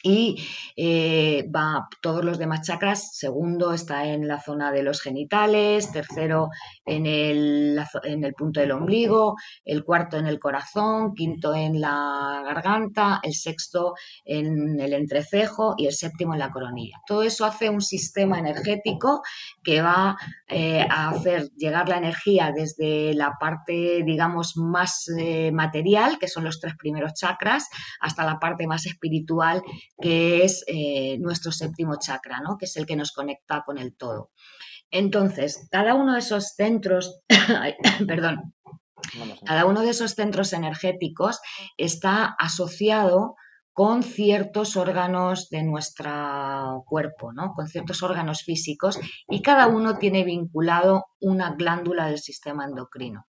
[0.03, 0.37] y
[0.77, 3.17] eh, va todos los demás chakras.
[3.17, 6.49] Segundo está en la zona de los genitales, tercero
[6.85, 12.43] en el, en el punto del ombligo, el cuarto en el corazón, quinto en la
[12.45, 17.01] garganta, el sexto en el entrecejo y el séptimo en la coronilla.
[17.07, 19.23] Todo eso hace un sistema energético
[19.63, 20.17] que va
[20.49, 26.45] eh, a hacer llegar la energía desde la parte, digamos, más eh, material, que son
[26.45, 27.69] los tres primeros chakras,
[28.01, 29.63] hasta la parte más espiritual
[30.03, 32.59] que es eh, nuestro séptimo chakra, ¿no?
[32.59, 34.31] que es el que nos conecta con el todo.
[34.91, 37.23] Entonces, cada uno de esos centros,
[38.07, 38.55] perdón,
[39.47, 41.41] cada uno de esos centros energéticos
[41.77, 43.37] está asociado
[43.73, 47.53] con ciertos órganos de nuestro cuerpo, ¿no?
[47.55, 53.27] con ciertos órganos físicos, y cada uno tiene vinculado una glándula del sistema endocrino.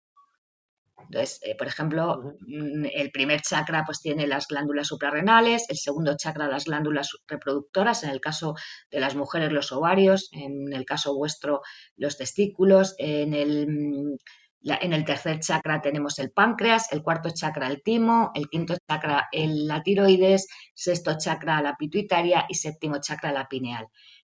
[1.10, 6.16] Entonces, eh, por ejemplo, mm, el primer chakra pues tiene las glándulas suprarrenales, el segundo
[6.18, 8.56] chakra las glándulas reproductoras, en el caso
[8.92, 11.62] de las mujeres los ovarios, en el caso vuestro
[11.96, 14.18] los testículos, en el, mm,
[14.64, 19.28] en el tercer chakra tenemos el páncreas, el cuarto chakra el timo, el quinto chakra
[19.32, 23.88] el, la tiroides, sexto chakra la pituitaria y séptimo chakra la pineal.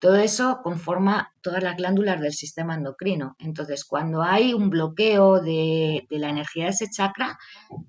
[0.04, 3.38] Todo eso conforma todas las glándulas del sistema endocrino.
[3.40, 7.40] Entonces, cuando hay un bloqueo de, la energía de ese chakra,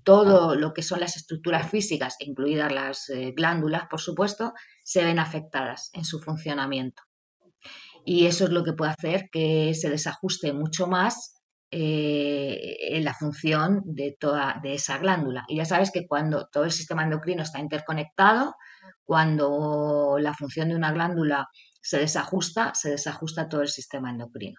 [0.04, 4.52] todo lo que son las estructuras físicas, incluidas las eh, glándulas, por supuesto,
[4.84, 7.02] se ven afectadas en su funcionamiento.
[8.04, 13.14] Y eso es lo que puede hacer que se desajuste mucho más eh, en la
[13.14, 15.46] función de toda de esa glándula.
[15.48, 18.54] Y ya sabes que cuando todo el sistema endocrino está interconectado,
[19.02, 21.48] cuando la función de una glándula
[21.84, 24.58] se desajusta, se desajusta todo el sistema endocrino.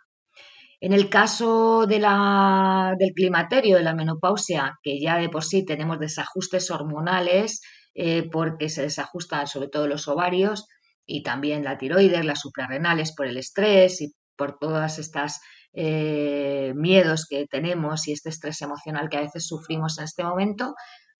[0.79, 5.65] En el caso de la, del climaterio, de la menopausia, que ya de por sí
[5.65, 7.61] tenemos desajustes hormonales,
[7.95, 10.67] eh, porque se desajustan sobre todo los ovarios
[11.05, 15.41] y también la tiroides, las suprarrenales por el estrés y por todas estas
[15.73, 20.75] eh, miedos que tenemos y este estrés emocional que a veces sufrimos en este momento,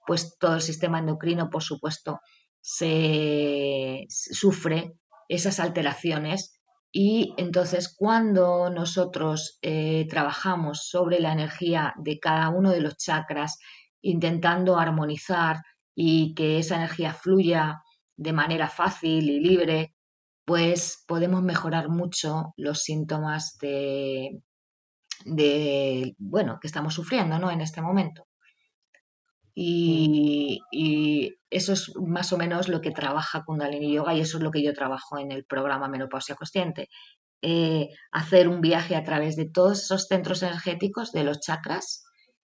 [0.05, 2.19] pues todo el sistema endocrino, por supuesto,
[2.61, 4.93] se sufre
[5.27, 6.55] esas alteraciones
[6.97, 13.59] y entonces cuando nosotros eh, trabajamos sobre la energía de cada uno de los chakras,
[14.01, 15.57] intentando armonizar
[15.93, 17.81] y que esa energía fluya
[18.15, 19.93] de manera fácil y libre,
[20.45, 24.41] pues podemos mejorar mucho los síntomas de,
[25.25, 27.51] de bueno, que estamos sufriendo ¿no?
[27.51, 28.24] en este momento.
[29.57, 30.59] Y,
[31.49, 34.61] eso es más o menos lo que trabaja Kundalini Yoga y eso es lo que
[34.61, 36.89] yo trabajo en el programa Menopausia Consciente.
[37.41, 42.03] Eh, hacer un viaje a través de todos esos centros energéticos, de los chakras,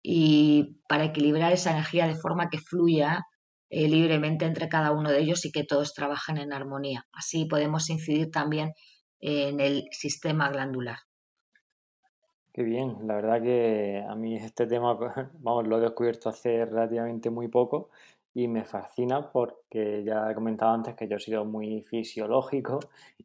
[0.03, 3.25] y para equilibrar esa energía de forma que fluya
[3.69, 7.07] eh, libremente entre cada uno de ellos y que todos trabajen en armonía.
[7.13, 8.73] Así podemos incidir también
[9.21, 10.99] en el sistema glandular.
[12.55, 14.95] Qué bien, la verdad que a mí este tema,
[15.41, 17.91] vamos, lo he descubierto hace relativamente muy poco
[18.33, 22.79] y me fascina porque ya he comentado antes que yo he sido muy fisiológico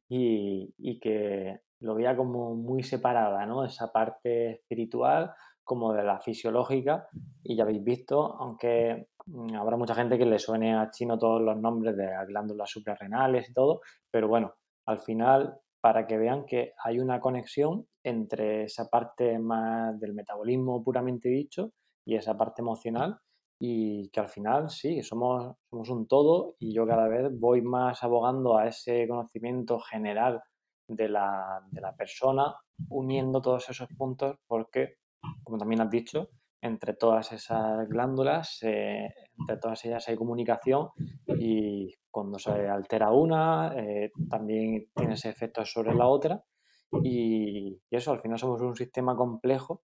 [0.09, 3.63] y, que lo veía como muy separada, ¿no?
[3.63, 5.31] Esa parte espiritual
[5.63, 7.07] como de la fisiológica
[7.43, 11.39] y ya habéis visto, aunque mm, habrá mucha gente que le suene a chino todos
[11.39, 14.55] los nombres de las glándulas suprarrenales y todo, pero bueno,
[14.87, 20.83] al final para que vean que hay una conexión entre esa parte más del metabolismo
[20.83, 21.71] puramente dicho
[22.05, 23.17] y esa parte emocional
[23.61, 28.03] y que al final sí, somos, somos un todo y yo cada vez voy más
[28.03, 30.41] abogando a ese conocimiento general
[30.87, 32.55] de la, de la persona,
[32.89, 34.95] uniendo todos esos puntos porque,
[35.43, 36.29] como también has dicho,
[36.61, 40.89] entre todas esas glándulas, entre todas ellas hay comunicación
[41.37, 46.43] y cuando se altera una, eh, también tiene ese efecto sobre la otra.
[47.03, 49.83] Y, eso, al final somos un sistema complejo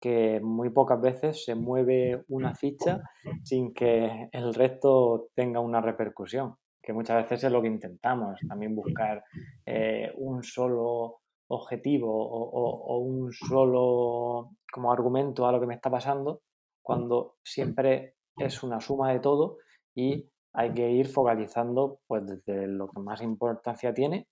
[0.00, 3.02] que muy pocas veces se mueve una ficha
[3.42, 8.76] sin que el resto tenga una repercusión, que muchas veces es lo que intentamos, también
[8.76, 9.24] buscar
[9.66, 16.42] eh, un solo objetivo o, un solo como argumento a lo que me está pasando,
[16.82, 19.58] cuando siempre es una suma de todo
[19.94, 24.28] y hay que ir focalizando pues desde lo que más importancia tiene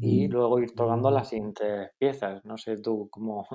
[0.00, 2.44] y luego ir tocando las siguientes piezas.
[2.44, 3.46] No sé tú cómo,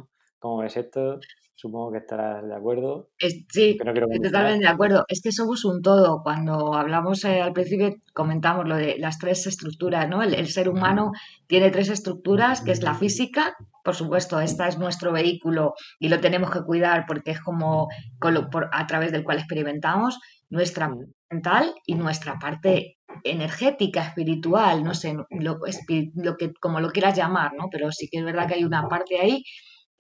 [0.42, 1.20] cómo ves esto,
[1.56, 3.12] supongo que estarás de acuerdo.
[3.20, 5.06] sí, estoy totalmente de acuerdo.
[5.08, 6.22] Es que somos un todo.
[6.24, 10.24] Cuando hablamos eh, al principio comentamos lo de las tres estructuras, ¿no?
[10.24, 11.12] El, ser humano
[11.46, 16.20] tiene tres estructuras, que es la física, por supuesto, esta es nuestro vehículo y lo
[16.20, 17.88] tenemos que cuidar porque es como
[18.72, 20.20] a través del cual experimentamos
[20.50, 20.92] nuestra
[21.30, 25.60] mental y nuestra parte energética, espiritual, no sé, lo,
[26.16, 27.68] lo, que, como lo quieras llamar, ¿no?
[27.72, 29.44] Pero sí que es verdad que hay una parte ahí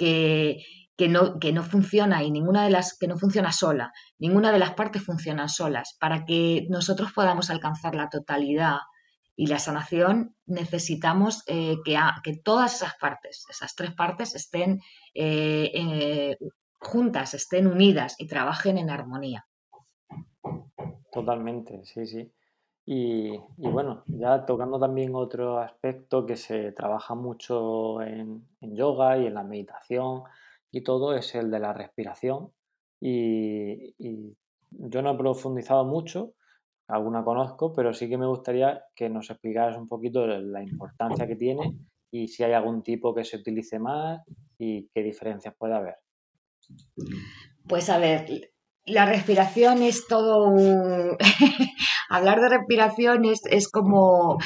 [0.01, 4.59] que, no, que no funciona y ninguna de las que no funciona sola, ninguna de
[4.59, 5.95] las partes funcionan solas.
[5.99, 8.77] Para que nosotros podamos alcanzar la totalidad
[9.35, 14.81] y la sanación, necesitamos eh, que, que, todas esas partes, esas tres partes, estén
[15.13, 16.37] eh, eh,
[16.79, 19.45] juntas, estén unidas y trabajen en armonía.
[21.11, 22.31] Totalmente, sí, sí.
[22.93, 29.33] Y, bueno, ya tocando también otro aspecto que se trabaja mucho en, yoga y en
[29.33, 30.23] la meditación
[30.71, 32.51] y todo es el de la respiración.
[32.99, 33.95] Y,
[34.71, 36.33] yo no he profundizado mucho,
[36.89, 41.37] alguna conozco, pero sí que me gustaría que nos explicaras un poquito la importancia que
[41.37, 41.77] tiene
[42.11, 44.21] y si hay algún tipo que se utilice más
[44.57, 45.95] y qué diferencias puede haber.
[47.69, 48.51] Pues a ver,
[48.85, 51.17] la respiración es todo un...
[52.11, 54.37] Hablar de respiración es, como...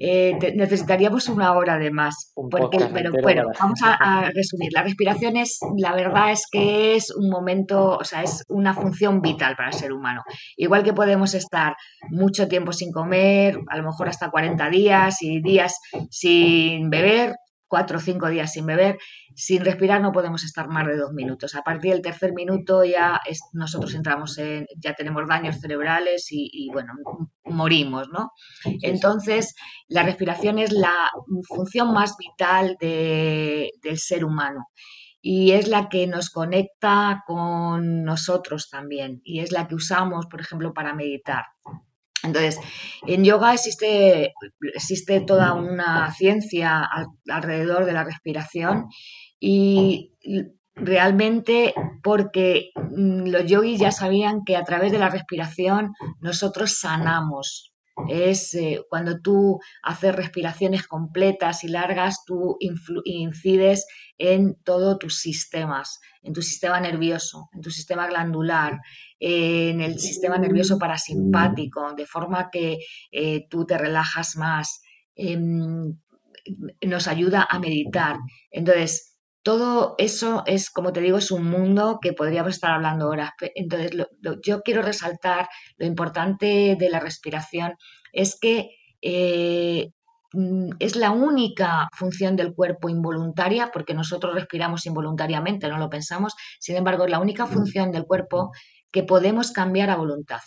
[0.00, 2.32] Eh, necesitaríamos una hora de más.
[2.34, 4.72] Porque, pero bueno, vamos a, resumir.
[4.72, 9.20] La respiración es, la verdad es que es un momento, o sea, es una función
[9.20, 10.22] vital para el ser humano.
[10.56, 11.76] Igual que podemos estar
[12.10, 15.78] mucho tiempo sin comer, a lo mejor hasta 40 días y días
[16.10, 17.36] sin beber,
[17.72, 18.98] cuatro o cinco días sin beber,
[19.34, 21.54] sin respirar no podemos estar más de dos minutos.
[21.54, 23.18] A partir del tercer minuto ya
[23.54, 26.92] nosotros entramos en, ya tenemos daños cerebrales y, bueno,
[27.46, 28.32] morimos, ¿no?
[28.82, 29.54] Entonces,
[29.88, 31.10] la respiración es la
[31.48, 34.66] función más vital del ser humano
[35.22, 40.42] y es la que nos conecta con nosotros también y es la que usamos, por
[40.42, 41.44] ejemplo, para meditar.
[42.22, 42.58] Entonces,
[43.06, 44.32] en yoga existe,
[44.74, 46.88] existe toda una ciencia
[47.28, 48.86] alrededor de la respiración
[49.40, 50.12] y
[50.74, 57.71] realmente porque mm, los yogis ya sabían que a través de la respiración nosotros sanamos
[58.08, 62.56] es eh, cuando tú haces respiraciones completas y largas, tú
[63.04, 63.86] incides
[64.18, 68.80] en todos tus sistemas, en tu sistema nervioso, en tu sistema glandular,
[69.18, 72.78] en el sistema nervioso parasimpático, de forma que
[73.10, 74.82] eh, tú te relajas más,
[75.14, 75.96] em,
[76.84, 78.16] nos ayuda a meditar.
[78.50, 79.11] Entonces,
[79.42, 83.32] todo eso es, como te digo, es un mundo que podríamos estar hablando horas.
[83.54, 83.90] Entonces,
[84.42, 87.74] yo quiero resaltar lo importante de la respiración
[88.12, 88.70] es que
[89.00, 89.90] eh,
[90.32, 96.34] mm, es la única función del cuerpo involuntaria, porque nosotros respiramos involuntariamente, no lo pensamos,
[96.60, 98.52] sin embargo, es la única función del cuerpo
[98.92, 100.40] que podemos cambiar a voluntad.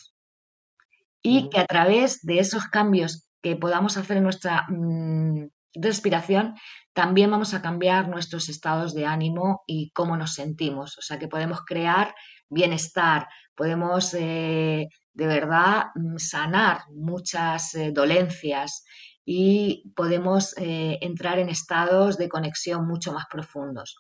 [1.22, 6.56] Y que a través de esos cambios que podamos hacer en nuestra mm, respiración,
[6.94, 10.98] también vamos a cambiar nuestros estados de ánimo y cómo nos sentimos.
[10.98, 12.16] O sea que podemos crear
[12.50, 18.86] bienestar, podemos eh, de verdad mm, sanar muchas eh, dolencias
[19.26, 23.98] y podemos eh, entrar en estados de conexión mucho más profundos.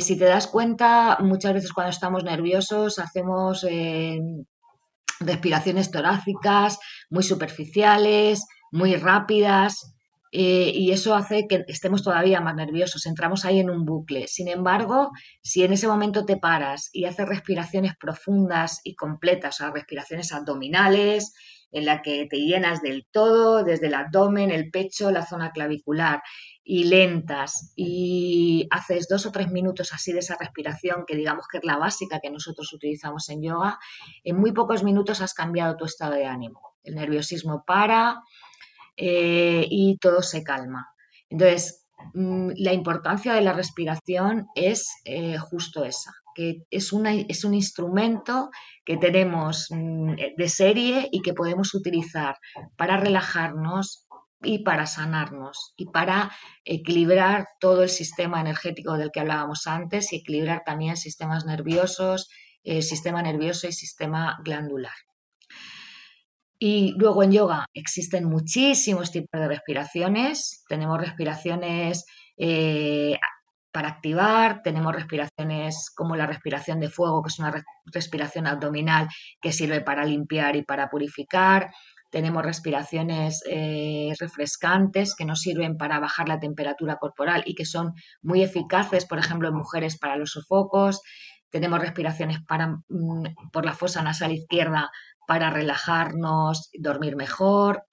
[0.00, 3.66] si te das cuenta, muchas veces cuando estamos nerviosos hacemos
[5.20, 6.78] respiraciones torácicas
[7.10, 9.93] muy superficiales, muy rápidas,
[10.36, 14.26] eh, y eso hace que estemos todavía más nerviosos, entramos ahí en un bucle.
[14.26, 15.12] Sin embargo,
[15.44, 20.32] si en ese momento te paras y haces respiraciones profundas y completas, o sea, respiraciones
[20.32, 21.34] abdominales,
[21.70, 26.20] en la que te llenas del todo, desde el abdomen, el pecho, la zona clavicular,
[26.64, 31.58] y lentas, y haces dos o tres minutos así de esa respiración, que digamos que
[31.58, 33.78] es la básica que nosotros utilizamos en yoga,
[34.24, 36.74] en muy pocos minutos has cambiado tu estado de ánimo.
[36.82, 38.20] El nerviosismo para,
[38.96, 40.88] eh, y todo se calma.
[41.28, 46.92] Entonces, mm, la importancia de la respiración es eh, justo esa, que es,
[47.28, 48.50] es un instrumento
[48.84, 52.36] que tenemos mm, de serie y que podemos utilizar
[52.76, 54.04] para relajarnos,
[54.44, 56.30] y para sanarnos y para
[56.64, 62.28] equilibrar todo el sistema energético del que hablábamos antes y equilibrar también sistemas nerviosos,
[62.62, 64.94] el sistema nervioso y sistema glandular.
[66.66, 70.64] Y luego en yoga existen muchísimos tipos de respiraciones.
[70.66, 72.06] Tenemos respiraciones
[72.38, 73.18] eh,
[73.70, 77.52] para activar, tenemos respiraciones como la respiración de fuego, que es una
[77.84, 79.08] respiración abdominal
[79.42, 81.70] que sirve para limpiar y para purificar.
[82.08, 87.92] Tenemos respiraciones eh, refrescantes que nos sirven para bajar la temperatura corporal y que son
[88.22, 91.02] muy eficaces, por ejemplo, en mujeres para los sofocos.
[91.50, 94.90] Tenemos respiraciones para, mm, por la fosa nasal izquierda
[95.26, 97.84] para relajarnos, dormir mejor,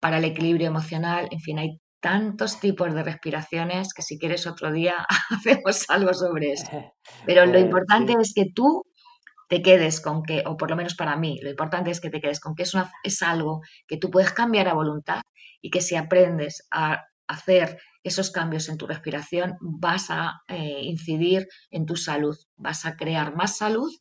[0.00, 1.28] para el equilibrio emocional.
[1.30, 6.52] En fin, hay tantos tipos de respiraciones que si quieres otro día hacemos algo sobre
[6.52, 6.70] eso.
[7.26, 8.82] Pero lo pues importante es que tú
[9.48, 12.20] te quedes con que, o por lo menos para mí, lo importante es que te
[12.20, 15.20] quedes con que es, una, es algo que tú puedes cambiar a voluntad
[15.60, 21.46] y que si aprendes a hacer esos cambios en tu respiración, vas a eh, incidir
[21.70, 23.92] en tu salud, vas a crear más salud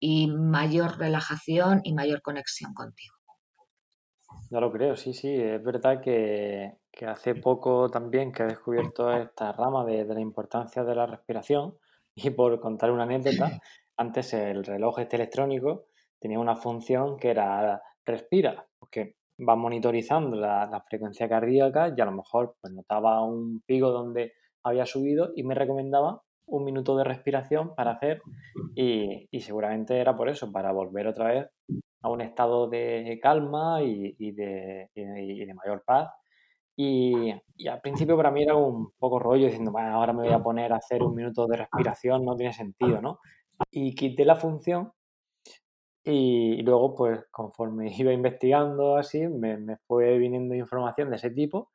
[0.00, 3.14] y mayor relajación y mayor conexión contigo.
[4.50, 9.52] Ya lo creo, sí, sí, es verdad que, hace poco también que he descubierto esta
[9.52, 11.76] rama de, de la importancia de la respiración
[12.14, 13.60] y por contar una anécdota,
[13.96, 15.86] antes el reloj este electrónico
[16.18, 19.16] tenía una función que era respira, porque
[19.48, 24.32] va monitorizando la, frecuencia cardíaca y a lo mejor pues, notaba un pico donde
[24.62, 28.22] había subido y me recomendaba un minuto de respiración para hacer
[28.74, 31.48] y, seguramente era por eso, para volver otra vez
[32.02, 36.10] a un estado de calma y, de, de, mayor paz.
[36.76, 37.30] Y,
[37.68, 40.72] al principio para mí era un poco rollo diciendo, bueno, ahora me voy a poner
[40.72, 43.18] a hacer un minuto de respiración, no tiene sentido, ¿no?
[43.70, 44.92] y quité la función
[46.04, 51.70] y, luego, pues conforme iba investigando así, me, fue viniendo información de ese tipo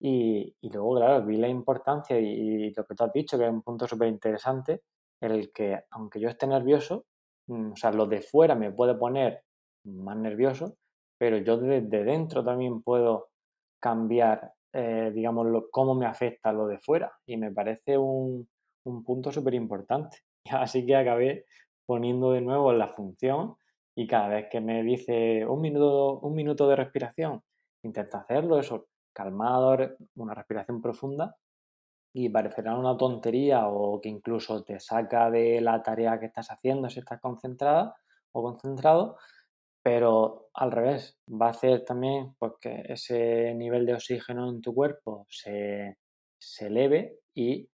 [0.00, 3.62] y, luego, claro, vi la importancia y, lo que tú has dicho, que es un
[3.62, 4.82] punto súper interesante,
[5.20, 7.06] el que aunque yo esté nervioso,
[7.48, 9.42] mm, o sea, lo de fuera me puede poner
[9.84, 10.76] más nervioso,
[11.18, 13.30] pero yo desde dentro también puedo
[13.80, 18.48] cambiar, eh, digamos, cómo me afecta lo de fuera y me parece un,
[18.84, 20.18] un punto súper importante.
[20.50, 21.46] Así que acabé
[21.86, 23.56] poniendo de nuevo la función
[23.96, 27.42] y cada vez que me dice un minuto, un minuto de respiración,
[27.82, 28.86] intenta hacerlo, eso,
[29.18, 29.76] calmado,
[30.14, 31.36] una respiración profunda
[32.14, 36.88] y parecerá una tontería o que incluso te saca de la tarea que estás haciendo
[36.88, 37.96] si estás concentrada
[38.32, 39.16] o concentrado,
[39.82, 44.74] pero al revés, va a hacer también pues, que ese nivel de oxígeno en tu
[44.74, 45.98] cuerpo se,
[46.38, 47.68] se eleve y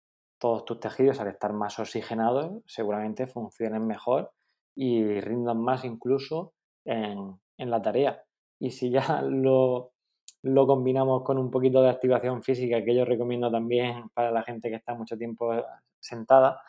[0.44, 4.34] todos tus tejidos, al estar más oxigenados, seguramente funcionen mejor
[4.76, 6.54] y rindan más incluso
[6.86, 8.22] en, la tarea.
[8.60, 9.93] Y si ya lo,
[10.44, 14.70] lo, combinamos con un poquito de activación física, que yo recomiendo también para la gente
[14.70, 15.54] que está mucho tiempo
[16.00, 16.62] sentada,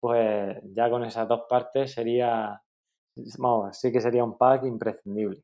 [0.00, 2.60] pues ya con esas dos partes sería,
[3.72, 5.42] sí que sería un pack imprescindible.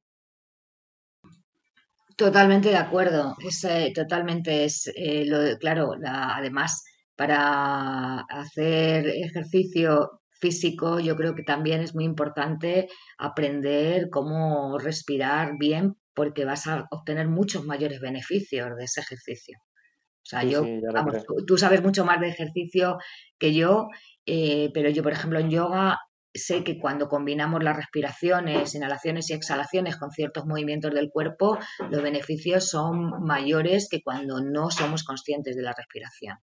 [2.16, 3.34] Totalmente de acuerdo.
[3.44, 6.84] Es, eh, totalmente es, eh, lo, claro, además
[7.16, 15.96] para hacer ejercicio físico, yo creo que también es muy importante aprender cómo respirar bien
[16.14, 19.58] porque vas a obtener muchos mayores beneficios de ese ejercicio.
[19.60, 22.96] O sea, yo, vamos, tú, sabes mucho más de ejercicio
[23.38, 23.88] que yo,
[24.24, 25.98] eh, pero yo, por ejemplo, en yoga
[26.34, 31.58] sé que cuando combinamos las respiraciones, inhalaciones y exhalaciones con ciertos movimientos del cuerpo,
[31.90, 36.38] los beneficios son mayores que cuando no somos conscientes de la respiración.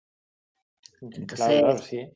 [1.00, 2.12] Entonces,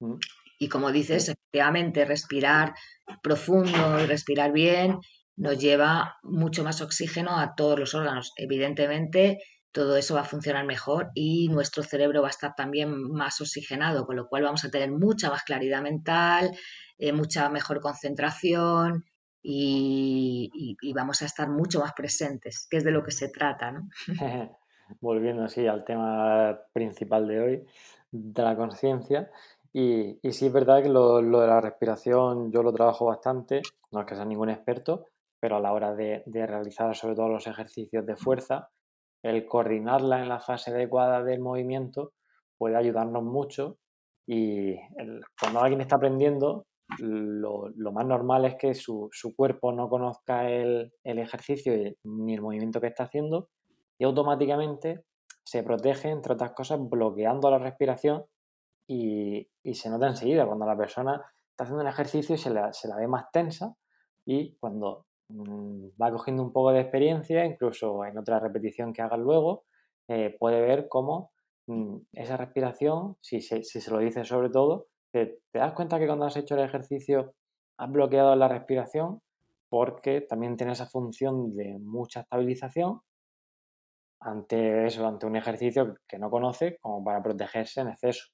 [0.00, 0.14] mm.
[0.60, 2.74] Y como dices, efectivamente, respirar
[3.22, 4.98] profundo y respirar bien
[5.38, 8.32] nos lleva mucho más oxígeno a todos los órganos.
[8.36, 9.38] Evidentemente,
[9.72, 14.04] todo eso va a funcionar mejor y nuestro cerebro va a estar también más oxigenado,
[14.04, 16.50] con lo cual vamos a tener mucha más claridad mental,
[16.98, 19.04] eh, mucha mejor concentración
[19.40, 23.70] y, vamos a estar mucho más presentes, que es de lo que se trata.
[23.70, 23.88] ¿no?
[25.00, 27.66] Volviendo así al tema principal de hoy,
[28.10, 29.30] de la conciencia.
[29.72, 33.62] Y, sí es verdad que lo, de la respiración yo lo trabajo bastante,
[33.92, 35.06] no es que sea ningún experto,
[35.40, 38.70] pero a la hora de, realizar sobre todo los ejercicios de fuerza,
[39.22, 42.12] el coordinarla en la fase adecuada del movimiento
[42.56, 43.78] puede ayudarnos mucho
[44.26, 44.76] y
[45.40, 46.66] cuando alguien está aprendiendo,
[46.98, 51.72] lo, más normal es que su, cuerpo no conozca el, ejercicio
[52.04, 53.48] ni el movimiento que está haciendo
[53.98, 55.04] y automáticamente
[55.44, 58.24] se protege, entre otras cosas, bloqueando la respiración
[58.86, 63.06] y, se nota enseguida cuando la persona está haciendo un ejercicio y se la, ve
[63.06, 63.74] más tensa
[64.24, 69.64] y cuando va cogiendo un poco de experiencia, incluso en otra repetición que hagas luego,
[70.08, 71.32] eh, puede ver cómo
[71.66, 75.98] mm, esa respiración, si se, si se lo dice sobre todo, te, te, das cuenta
[75.98, 77.34] que cuando has hecho el ejercicio
[77.76, 79.20] has bloqueado la respiración
[79.68, 83.00] porque también tiene esa función de mucha estabilización
[84.20, 88.28] ante eso, ante un ejercicio que no conoce como para protegerse en exceso.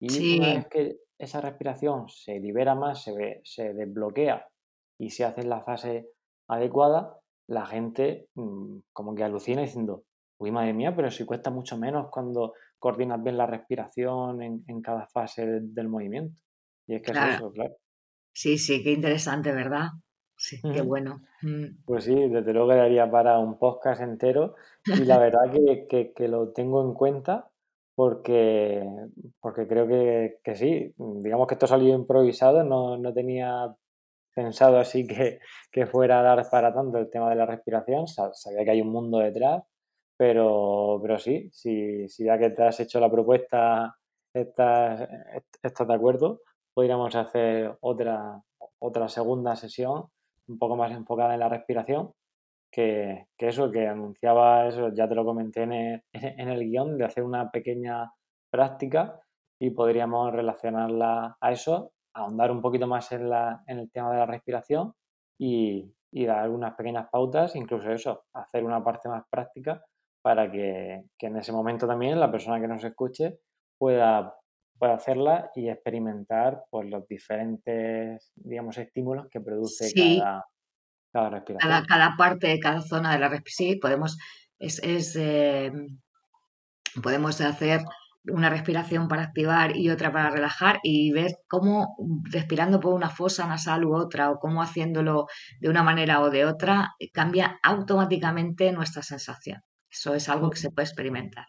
[0.00, 4.46] Y una vez que esa respiración se libera más, se, se desbloquea
[4.98, 6.08] y se hace en la fase
[6.50, 10.04] adecuada, la gente mm, como que alucina diciendo,
[10.38, 15.06] uy, madre mía, pero si cuesta mucho menos cuando coordinas bien la respiración en, cada
[15.06, 16.40] fase del, movimiento.
[16.86, 17.74] Y es que es eso, claro.
[18.32, 19.88] Sí, sí, qué interesante, ¿verdad?
[20.36, 21.20] Sí, qué bueno.
[21.42, 21.84] Mm.
[21.84, 24.54] Pues sí, desde luego quedaría para un podcast entero
[24.86, 27.50] y la verdad que, que, lo tengo en cuenta
[27.94, 28.82] porque,
[29.40, 33.76] porque creo que, que, sí, digamos que esto salió improvisado, no, no tenía
[34.34, 38.64] pensado así que, que, fuera a dar para tanto el tema de la respiración, sabía
[38.64, 39.62] que hay un mundo detrás,
[40.16, 43.96] pero, pero sí, si, si ya que te has hecho la propuesta,
[44.34, 45.08] estás,
[45.62, 46.40] estás de acuerdo,
[46.74, 48.42] podríamos hacer otra,
[48.78, 50.06] otra segunda sesión
[50.48, 52.12] un poco más enfocada en la respiración,
[52.70, 55.72] que, eso que anunciaba, eso ya te lo comenté en
[56.12, 58.12] en el guion, de hacer una pequeña
[58.50, 59.20] práctica
[59.58, 64.18] y podríamos relacionarla a eso, ahondar un poquito más en, la, en el tema de
[64.18, 64.94] la respiración
[65.38, 69.84] y, y, dar algunas pequeñas pautas, incluso eso, hacer una parte más práctica
[70.22, 73.38] para que, que, en ese momento también la persona que nos escuche
[73.78, 74.34] pueda,
[74.78, 80.44] pueda hacerla y experimentar pues, los diferentes, digamos, estímulos que produce cada,
[81.12, 81.84] cada, respiración.
[81.88, 84.18] Cada, parte, cada zona de la respiración, sí, podemos,
[84.58, 85.72] es, es eh,
[87.02, 87.80] podemos hacer
[88.24, 93.46] una respiración para activar y otra para relajar y ver cómo respirando por una fosa
[93.46, 95.26] nasal u otra o cómo haciéndolo
[95.58, 99.62] de una manera o de otra cambia automáticamente nuestra sensación.
[99.90, 101.46] Eso es algo que se puede experimentar.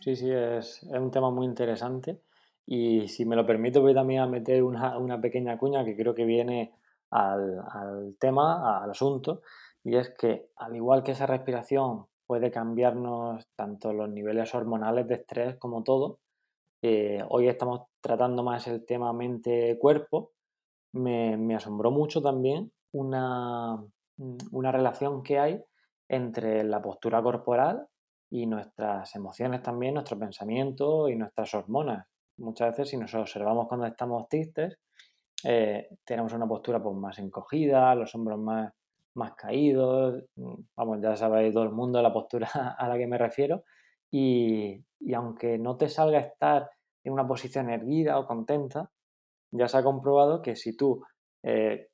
[0.00, 2.20] Sí, sí, es, es un tema muy interesante
[2.66, 6.14] y si me lo permito, voy también a meter una, una pequeña cuña que creo
[6.14, 6.74] que viene
[7.10, 9.42] al, al, tema, al asunto,
[9.84, 15.14] y es que al igual que esa respiración puede cambiarnos tanto los niveles hormonales de
[15.14, 16.18] estrés como todo,
[16.82, 20.32] eh, hoy estamos tratando más el tema mente-cuerpo,
[20.92, 23.82] me, me, asombró mucho también una,
[24.52, 25.62] una relación que hay
[26.08, 27.86] entre la postura corporal
[28.30, 32.06] y nuestras emociones también, nuestro pensamiento y nuestras hormonas.
[32.38, 34.78] Muchas veces si nos observamos cuando estamos tristes,
[35.44, 38.72] eh, tenemos una postura pues, más encogida, los hombros más,
[39.16, 42.48] más caídos, mm, vamos, ya sabéis todo el mundo la postura
[42.78, 43.64] a la que me refiero,
[44.10, 46.70] y, aunque no te salga estar
[47.04, 48.90] en una posición erguida o contenta,
[49.50, 51.04] ya se ha comprobado que si tú,
[51.42, 51.88] eh,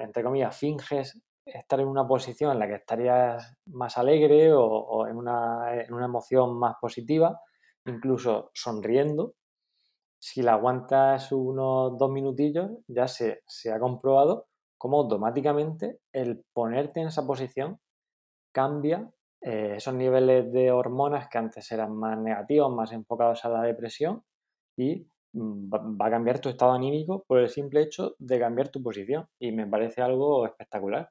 [0.00, 5.06] entre comillas, finges estar en una posición en la que estarías más alegre o, o
[5.06, 7.40] en, una, en, una, emoción más positiva,
[7.86, 9.34] incluso sonriendo,
[10.18, 13.40] si la aguantas unos dos minutillos, ya se,
[13.72, 14.47] ha comprobado
[14.78, 17.78] cómo automáticamente el ponerte en esa posición
[18.52, 19.10] cambia
[19.40, 24.22] eh, esos niveles de hormonas que antes eran más negativos, más enfocados a la depresión
[24.76, 28.82] y mm, va a cambiar tu estado anímico por el simple hecho de cambiar tu
[28.82, 31.10] posición y me parece algo espectacular.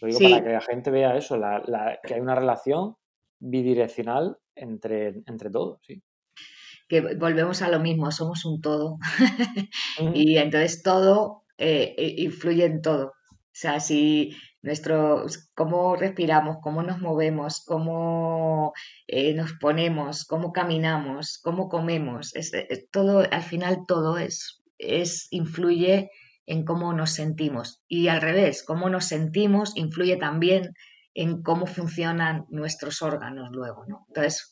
[0.00, 1.40] Lo digo para que la gente vea eso,
[2.02, 2.96] que hay una relación
[3.38, 6.02] bidireccional entre, entre todos, sí
[6.92, 8.98] que volvemos a lo mismo, somos un todo.
[10.14, 13.06] y entonces todo eh, eh, influye en todo.
[13.06, 18.72] O sea, si nuestro, cómo respiramos, cómo nos movemos, cómo
[19.06, 22.52] eh, nos ponemos, cómo caminamos, cómo comemos, es,
[22.90, 26.10] todo, al final todo es, es, influye
[26.46, 27.82] en cómo nos sentimos.
[27.88, 30.74] Y al revés, cómo nos sentimos influye también
[31.14, 34.06] en cómo funcionan nuestros órganos luego, ¿no?
[34.08, 34.50] Entonces,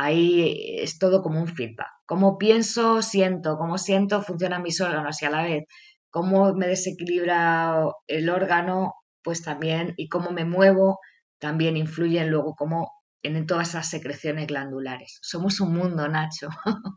[0.00, 1.88] Ahí es todo como un feedback.
[2.06, 5.64] Cómo pienso, siento, cómo siento, funcionan mis órganos y a la vez
[6.10, 11.00] cómo me desequilibra el órgano, pues también, y cómo me muevo,
[11.38, 12.92] también influyen luego como
[13.22, 15.18] en todas esas secreciones glandulares.
[15.22, 16.48] Somos un mundo, Nacho.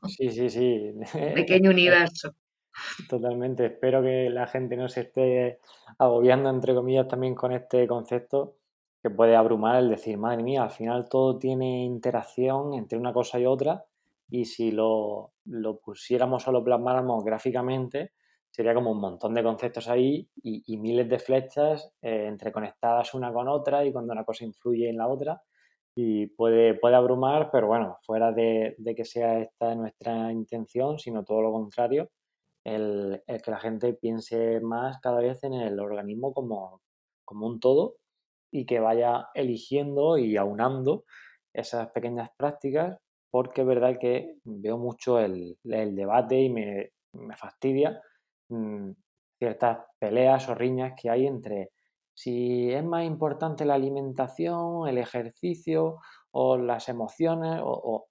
[0.08, 0.94] Sí, sí, sí.
[1.36, 2.32] Pequeño universo.
[3.10, 3.66] Totalmente.
[3.66, 5.60] Espero que la gente no se esté
[5.98, 8.56] agobiando, entre comillas, también con este concepto,
[9.02, 13.40] que puede abrumar el decir, madre mía, al final todo tiene interacción entre una cosa
[13.40, 13.86] y otra
[14.30, 18.14] y si lo, lo pusiéramos o lo plasmáramos gráficamente,
[18.52, 23.48] sería como un montón de conceptos ahí y, miles de flechas eh, entreconectadas una con
[23.48, 25.42] otra y cuando una cosa influye en la otra
[25.96, 31.24] y puede, puede abrumar, pero bueno, fuera de, de que sea esta nuestra intención, sino
[31.24, 32.10] todo lo contrario,
[32.64, 36.82] el, el, que la gente piense más cada vez en el organismo como,
[37.26, 37.96] como un todo
[38.52, 41.06] y que vaya eligiendo y aunando
[41.54, 42.98] esas pequeñas prácticas
[43.32, 46.92] porque es verdad que veo mucho el, debate y me,
[47.38, 48.02] fastidia
[48.52, 48.92] mm,
[49.40, 51.72] ciertas peleas o riñas que hay entre
[52.14, 56.00] si es más importante la alimentación, el ejercicio
[56.32, 58.08] o las emociones o,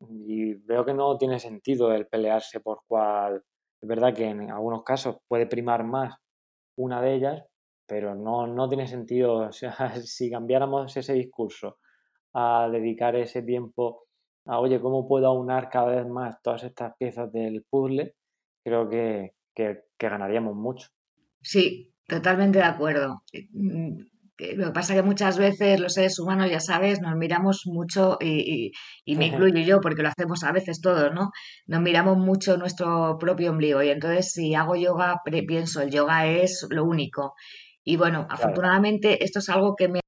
[0.00, 3.42] y veo que no tiene sentido el pelearse por cuál.
[3.80, 6.16] Es verdad que en algunos casos puede primar más
[6.76, 7.44] una de ellas,
[7.86, 9.48] pero no, no tiene sentido.
[9.48, 9.74] O sea,
[10.04, 11.78] si cambiáramos ese discurso
[12.34, 14.06] a dedicar ese tiempo
[14.46, 18.14] a, oye, ¿cómo puedo aunar cada vez más todas estas piezas del puzzle?
[18.64, 20.88] Creo que, que, ganaríamos mucho.
[21.40, 23.22] Sí, totalmente de acuerdo.
[23.52, 23.98] Mm,
[24.56, 28.18] lo que pasa es que muchas veces los seres humanos, ya sabes, nos miramos mucho,
[28.20, 28.72] y,
[29.06, 31.30] me incluyo yo, porque lo hacemos a veces todos, ¿no?
[31.66, 33.82] Nos miramos mucho nuestro propio ombligo.
[33.82, 37.34] Y entonces, si hago yoga, pienso, el yoga es lo único.
[37.84, 40.00] Y bueno, afortunadamente, esto es algo que me.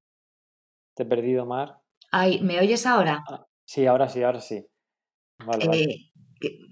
[0.94, 1.76] Te he perdido, Mar.
[2.10, 3.24] Ay, ¿me oyes ahora?
[3.28, 4.64] Ah, sí, ahora sí, ahora sí.
[5.60, 6.10] Eh,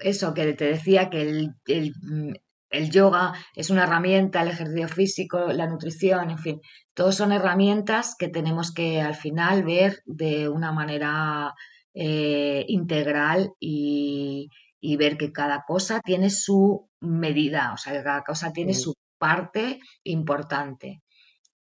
[0.00, 2.32] eso, que te decía que el, mm,
[2.72, 6.60] el yoga es una herramienta, el ejercicio físico, la nutrición, en fin,
[6.94, 11.54] todos son herramientas que tenemos que al final ver de una manera
[11.94, 14.48] eh, integral y,
[14.98, 19.78] ver que cada cosa tiene su medida, o sea, que cada cosa tiene su parte
[20.04, 21.02] importante.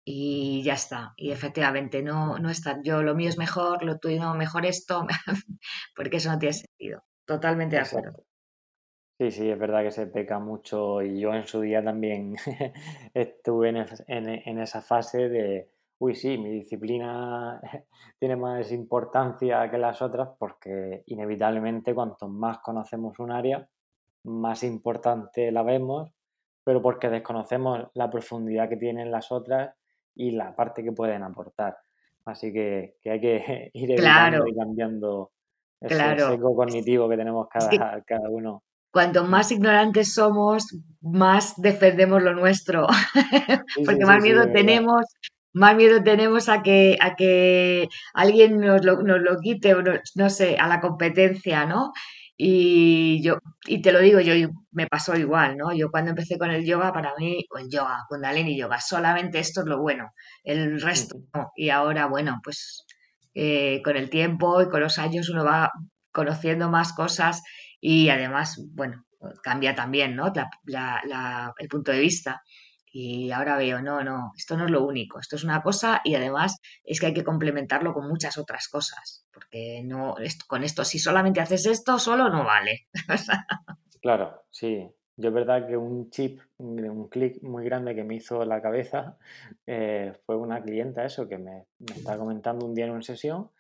[0.04, 1.14] Y ya está.
[1.16, 2.80] Y efectivamente, no, no está.
[2.84, 5.06] Yo lo mío es mejor, lo tuyo mejor esto,
[5.96, 7.04] porque eso no tiene sentido.
[7.26, 8.26] Totalmente de acuerdo.
[9.22, 12.36] Sí, sí, es verdad que se peca mucho y yo en su día también
[13.14, 15.70] estuve en, esa fase de,
[16.00, 17.62] uy, sí, mi disciplina
[18.20, 23.70] tiene más importancia que las otras porque inevitablemente cuanto más conocemos un área,
[24.24, 26.12] más importante la vemos,
[26.64, 29.76] pero porque desconocemos la profundidad que tienen las otras
[30.16, 31.78] y la parte que pueden aportar.
[32.26, 35.30] Así que, hay que ir evitando y cambiando
[35.80, 36.40] ese claro.
[36.42, 38.64] cognitivo que tenemos cada, cada uno.
[38.92, 40.66] Cuanto más ignorantes somos,
[41.02, 42.88] más defendemos lo nuestro,
[43.86, 45.06] porque más miedo tenemos,
[45.54, 49.82] más miedo tenemos a que, a que alguien nos lo, nos lo quite, o
[50.16, 51.92] no, sé, a la competencia, ¿no?
[52.38, 53.38] Y yo,
[53.68, 54.34] y te lo digo, yo
[54.72, 55.74] me pasó igual, ¿no?
[55.74, 59.62] Yo cuando empecé con el yoga, para mí, o el yoga, Kundalini yoga, solamente esto
[59.62, 60.12] es lo bueno,
[60.44, 61.52] el resto no.
[61.56, 62.86] Y ahora, bueno, pues
[63.34, 65.72] eh, con el tiempo y con los años uno va
[66.12, 67.42] conociendo más cosas
[67.82, 69.04] y además, bueno,
[69.42, 70.32] cambia también, ¿no?
[71.58, 72.42] el punto de vista.
[72.94, 76.16] Y ahora veo, no, no, esto no es lo único, esto es una cosa y
[76.16, 80.16] además es que hay que complementarlo con muchas otras cosas, porque no,
[80.46, 82.88] con esto, si solamente haces esto, solo no vale.
[84.02, 84.90] claro, sí.
[85.18, 89.18] Yo es verdad que un chip, un clic muy grande que me hizo la cabeza
[89.68, 93.52] eh, fue una clienta, eso, que me, me estaba comentando un día en una sesión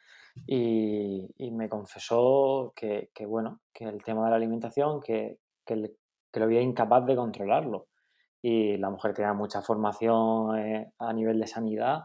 [0.47, 6.61] y, me confesó que, bueno, que el tema de la alimentación, que, que, lo había
[6.61, 7.87] incapaz de controlarlo.
[8.41, 12.01] Y la mujer tenía mucha formación eh, a nivel de sanidad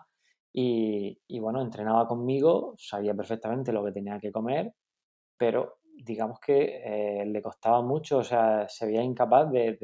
[0.59, 4.72] y, bueno, entrenaba conmigo, sabía perfectamente lo que tenía que comer,
[5.37, 9.77] pero digamos que eh, le costaba mucho, o sea, se veía incapaz de,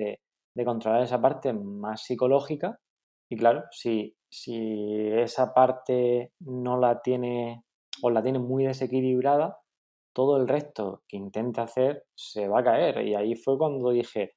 [0.54, 2.78] de, controlar esa parte más psicológica.
[3.28, 7.64] Y claro, si, si esa parte no la tiene
[8.00, 9.58] o la tiene muy desequilibrada,
[10.14, 13.06] todo el resto que intente hacer se va a caer.
[13.06, 14.34] Y ahí fue cuando dije,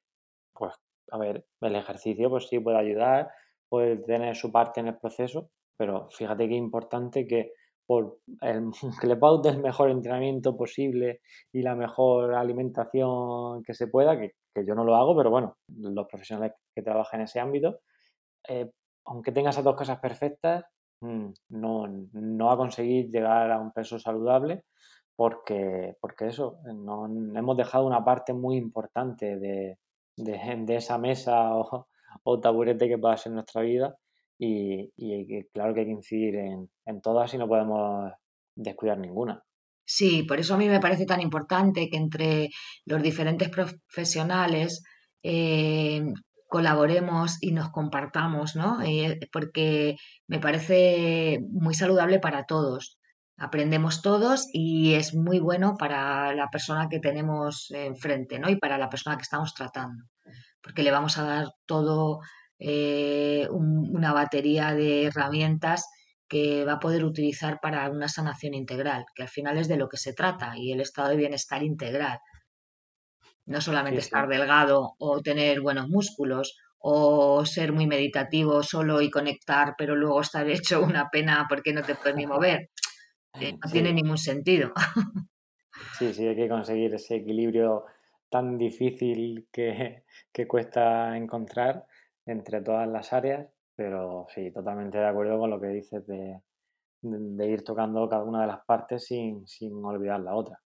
[0.54, 0.74] pues,
[1.10, 3.30] a ver, el ejercicio pues sí puede ayudar,
[3.68, 7.52] puede tener su parte en el proceso, pero fíjate qué importante que
[7.86, 11.20] por el, que le paute el mejor entrenamiento posible
[11.52, 14.32] y la mejor alimentación que se pueda, que,
[14.66, 17.80] yo no lo hago, pero bueno, los profesionales que trabajan en ese ámbito,
[18.48, 18.70] eh,
[19.04, 20.64] aunque tenga esas dos cosas perfectas,
[21.00, 24.64] no, no va a conseguir llegar a un peso saludable
[25.16, 29.78] porque, porque eso, no, hemos dejado una parte muy importante de,
[30.16, 31.88] de, esa mesa o,
[32.22, 33.96] o, taburete que pueda ser nuestra vida
[34.38, 38.12] y, y, claro que hay que incidir en, en todas y no podemos
[38.54, 39.42] descuidar ninguna.
[39.88, 42.50] Sí, por eso a mí me parece tan importante que entre
[42.84, 44.82] los diferentes profesionales
[45.22, 46.02] eh,
[46.56, 48.80] colaboremos y nos compartamos, ¿no?
[48.80, 49.96] Eh, porque
[50.26, 52.98] me parece muy saludable para todos.
[53.36, 58.48] Aprendemos todos y es muy bueno para la persona que tenemos enfrente, ¿no?
[58.48, 60.04] Y para la persona que estamos tratando,
[60.62, 62.20] porque le vamos a dar todo
[62.58, 65.84] eh, una batería de herramientas
[66.26, 69.90] que va a poder utilizar para una sanación integral, que al final es de lo
[69.90, 72.18] que se trata, y el estado de bienestar integral.
[73.46, 79.74] No solamente estar delgado o tener buenos músculos o ser muy meditativo solo y conectar,
[79.76, 82.70] pero luego estar hecho una pena porque no te puedes ni mover.
[83.40, 84.72] Eh, no tiene ningún sentido.
[85.98, 87.84] Sí, sí, hay que conseguir ese equilibrio
[88.30, 91.84] tan difícil que, que cuesta encontrar
[92.24, 96.40] entre todas las áreas, pero sí, totalmente de acuerdo con lo que dices de,
[97.02, 100.60] de, ir tocando cada una de las partes sin, sin olvidar la otra.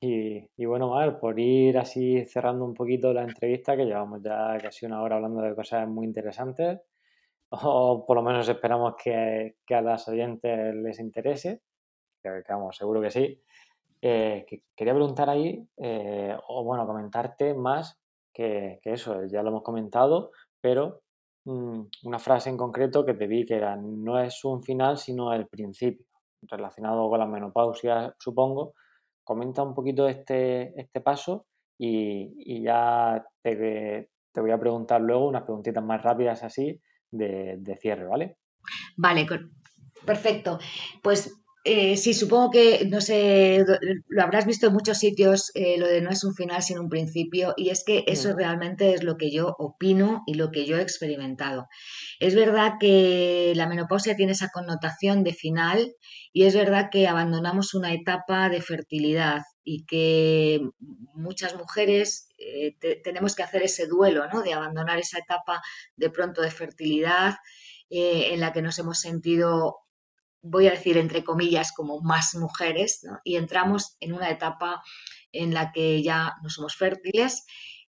[0.00, 4.58] Y, y, bueno, Mar, por ir así cerrando un poquito la entrevista, que llevamos ya
[4.60, 6.80] casi una hora hablando de cosas muy interesantes,
[7.50, 11.62] o por lo menos esperamos que, que a las oyentes les interese,
[12.22, 13.42] que, vamos, seguro que sí.
[14.02, 17.98] Eh, quería preguntar ahí, eh, o bueno, comentarte más
[18.32, 21.02] que, que, eso, ya lo hemos comentado, pero
[21.46, 25.32] Mm, una frase en concreto que te vi que era no es un final sino
[25.32, 26.04] el principio,
[26.42, 28.74] relacionado con la menopausia, supongo.
[29.26, 31.46] Comenta un poquito este, este paso
[31.76, 38.06] y, ya te, voy a preguntar luego unas preguntitas más rápidas así de, de cierre,
[38.06, 38.36] ¿vale?
[38.96, 39.26] Vale,
[40.04, 40.60] perfecto.
[41.02, 43.64] Pues eh, sí, supongo que, no sé,
[44.06, 46.88] lo habrás visto en muchos sitios, eh, lo de no es un final sino un
[46.88, 48.36] principio, y es que eso mm.
[48.36, 51.66] realmente es lo que yo opino y lo que yo he experimentado.
[52.20, 55.92] Es verdad que la menopausia tiene esa connotación de final
[56.32, 60.60] y es verdad que abandonamos una etapa de fertilidad y que
[61.14, 64.42] muchas mujeres eh, tenemos que hacer ese duelo, ¿no?
[64.42, 65.60] De abandonar esa etapa
[65.96, 67.34] de pronto de fertilidad
[67.88, 69.85] en la que nos hemos sentido
[70.48, 74.82] voy a decir entre comillas, como más mujeres, y entramos en una etapa
[75.32, 77.44] en la que ya no somos fértiles.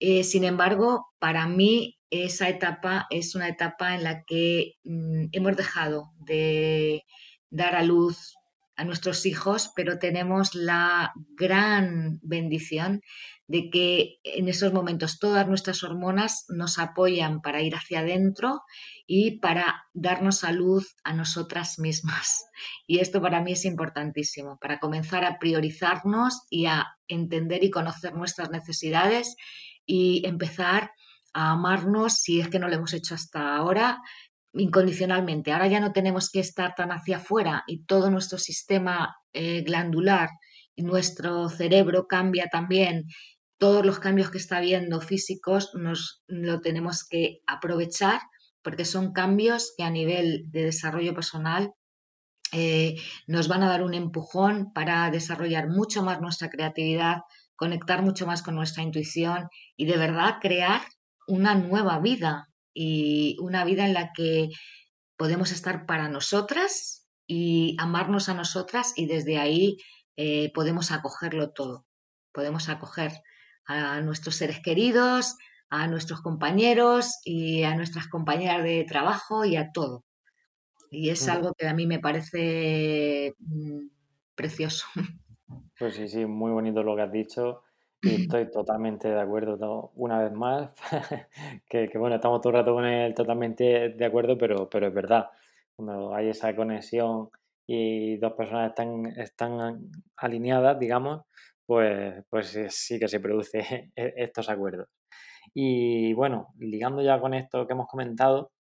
[0.01, 5.57] Eh, sin embargo, para mí esa etapa es una etapa en la que mm, hemos
[5.57, 7.05] dejado de
[7.51, 8.35] dar a luz
[8.79, 13.03] a nuestros hijos, pero tenemos la gran bendición
[13.49, 18.63] de que en esos momentos todas nuestras hormonas nos apoyan para ir hacia adentro
[19.05, 22.45] y para darnos salud a nosotras mismas.
[22.87, 28.15] Y esto para mí es importantísimo, para comenzar a priorizarnos y a entender y conocer
[28.15, 29.35] nuestras necesidades
[29.87, 30.93] y empezar
[31.33, 34.01] a amarnos si es que no lo hemos hecho hasta ahora
[34.53, 35.53] incondicionalmente.
[35.53, 40.31] Ahora ya no tenemos que estar tan hacia afuera y todo nuestro sistema eh, glandular
[40.83, 43.07] nuestro cerebro cambia también
[43.59, 48.21] todos los cambios que está habiendo físicos nos lo tenemos que aprovechar
[48.63, 51.73] porque son cambios que a nivel de desarrollo personal
[52.53, 52.97] eh,
[53.27, 57.19] nos van a dar un empujón para desarrollar mucho más nuestra creatividad,
[57.57, 60.81] conectar mucho más con nuestra intuición y de verdad crear
[61.27, 62.48] una nueva vida
[62.81, 64.51] y una vida en la que
[65.17, 69.79] podemos estar para nosotras y amarnos a nosotras y desde ahí
[70.17, 71.87] eh, podemos acogerlo todo.
[72.31, 73.11] Podemos acoger
[73.67, 75.35] a nuestros seres queridos,
[75.71, 80.05] a nuestros compañeros y a nuestras compañeras de trabajo y a todo.
[80.89, 83.89] Y es algo que a mí me parece mm,
[84.37, 84.87] precioso.
[85.79, 87.63] Pues sí, sí, muy bonito lo que has dicho
[88.03, 90.71] y estoy totalmente de acuerdo una vez más,
[91.69, 95.31] que, bueno, estamos todo el rato con él totalmente de acuerdo, pero, pero es verdad,
[95.77, 97.31] cuando hay esa conexión
[97.67, 101.23] y dos personas están, están alineadas, digamos,
[101.67, 103.59] pues, pues sí que se produce
[103.97, 104.89] e-, estos acuerdos.
[105.55, 108.53] Y bueno, ligando ya con esto que hemos comentado,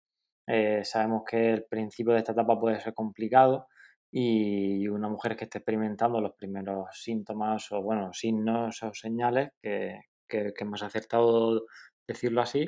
[0.48, 3.68] eh, sabemos que el principio de esta etapa puede ser complicado
[4.20, 10.01] y una mujer que esté experimentando los primeros síntomas o bueno, signos o señales, que,
[10.28, 11.68] que, más acertado
[12.07, 12.65] decirlo así,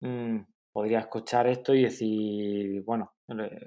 [0.00, 0.38] mm,
[0.72, 3.12] podría escuchar esto y decir, bueno,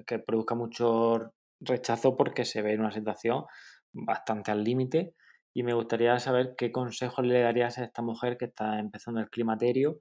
[0.04, 3.44] que produzca mucho rechazo porque se ve en una situación
[3.92, 5.14] bastante al límite.
[5.54, 9.30] Y me gustaría saber qué consejos le darías a esta mujer que está empezando el
[9.30, 10.00] climaterio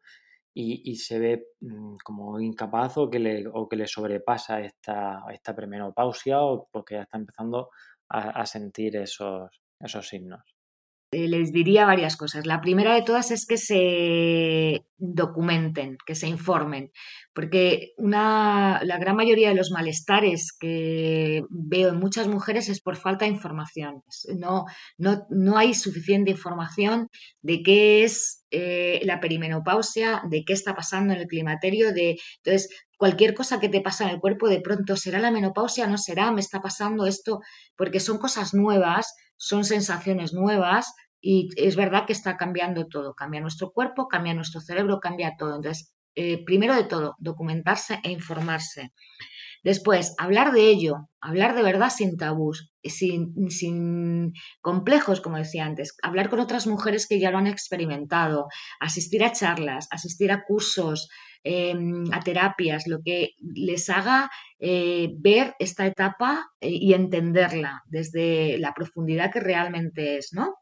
[0.53, 5.55] y, se ve mm, como incapaz o que le, o que le sobrepasa esta, esta
[5.55, 7.69] premenopausia o porque ya está empezando
[8.09, 9.49] a, a sentir esos,
[9.79, 10.52] esos signos.
[11.13, 12.45] Eh, les diría varias cosas.
[12.45, 16.91] La primera de todas es que se documenten, que se informen,
[17.33, 22.95] porque una, la gran mayoría de los malestares que veo en muchas mujeres es por
[22.95, 24.01] falta de información.
[24.37, 24.65] No,
[24.97, 27.09] no, no hay suficiente información
[27.41, 32.69] de qué es eh, la perimenopausia, de qué está pasando en el climaterio, de entonces
[32.97, 36.31] cualquier cosa que te pasa en el cuerpo de pronto será la menopausia, no será,
[36.31, 37.39] me está pasando esto,
[37.75, 40.93] porque son cosas nuevas, son sensaciones nuevas
[41.25, 45.55] y es verdad que está cambiando todo, cambia nuestro cuerpo, cambia nuestro cerebro, cambia todo.
[45.55, 48.91] Entonces, eh, primero de todo, documentarse e informarse.
[49.63, 55.95] Después, hablar de ello, hablar de verdad sin tabús, sin, sin, complejos, como decía antes,
[56.03, 58.47] hablar con otras mujeres que ya lo han experimentado,
[58.81, 61.07] asistir a charlas, asistir a cursos,
[61.45, 68.57] em, a terapias, lo que les haga eh, ver esta etapa eh, y entenderla desde
[68.59, 70.53] la profundidad que realmente es, ¿no?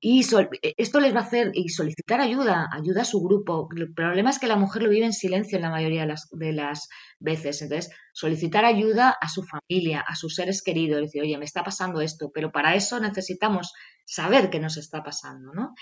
[0.00, 0.20] Y
[0.62, 3.68] e, esto les va a hacer y solicitar ayuda, ayuda a su grupo.
[3.76, 6.28] El problema es que la mujer lo vive en silencio en la mayoría de las,
[6.32, 6.88] de las
[7.18, 7.60] veces.
[7.62, 12.00] Entonces, solicitar ayuda a su familia, a sus seres queridos, decir, oye, me está pasando
[12.00, 13.72] esto, pero para eso necesitamos
[14.04, 15.74] saber qué nos está pasando, ¿no?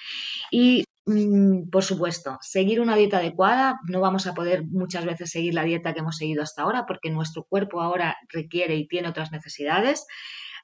[0.50, 5.54] Y, mm, por supuesto, seguir una dieta adecuada, no vamos a poder muchas veces seguir
[5.54, 9.32] la dieta que hemos seguido hasta ahora porque nuestro cuerpo ahora requiere y tiene otras
[9.32, 10.06] necesidades.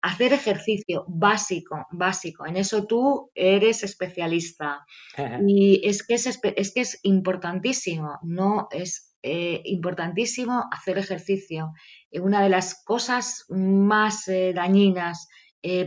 [0.07, 2.46] Hacer ejercicio básico, básico.
[2.46, 4.86] En eso tú eres especialista.
[5.48, 11.72] y es que es, es que es importantísimo, no es eh, importantísimo hacer ejercicio.
[12.12, 15.28] Eh, una de las cosas más eh, dañinas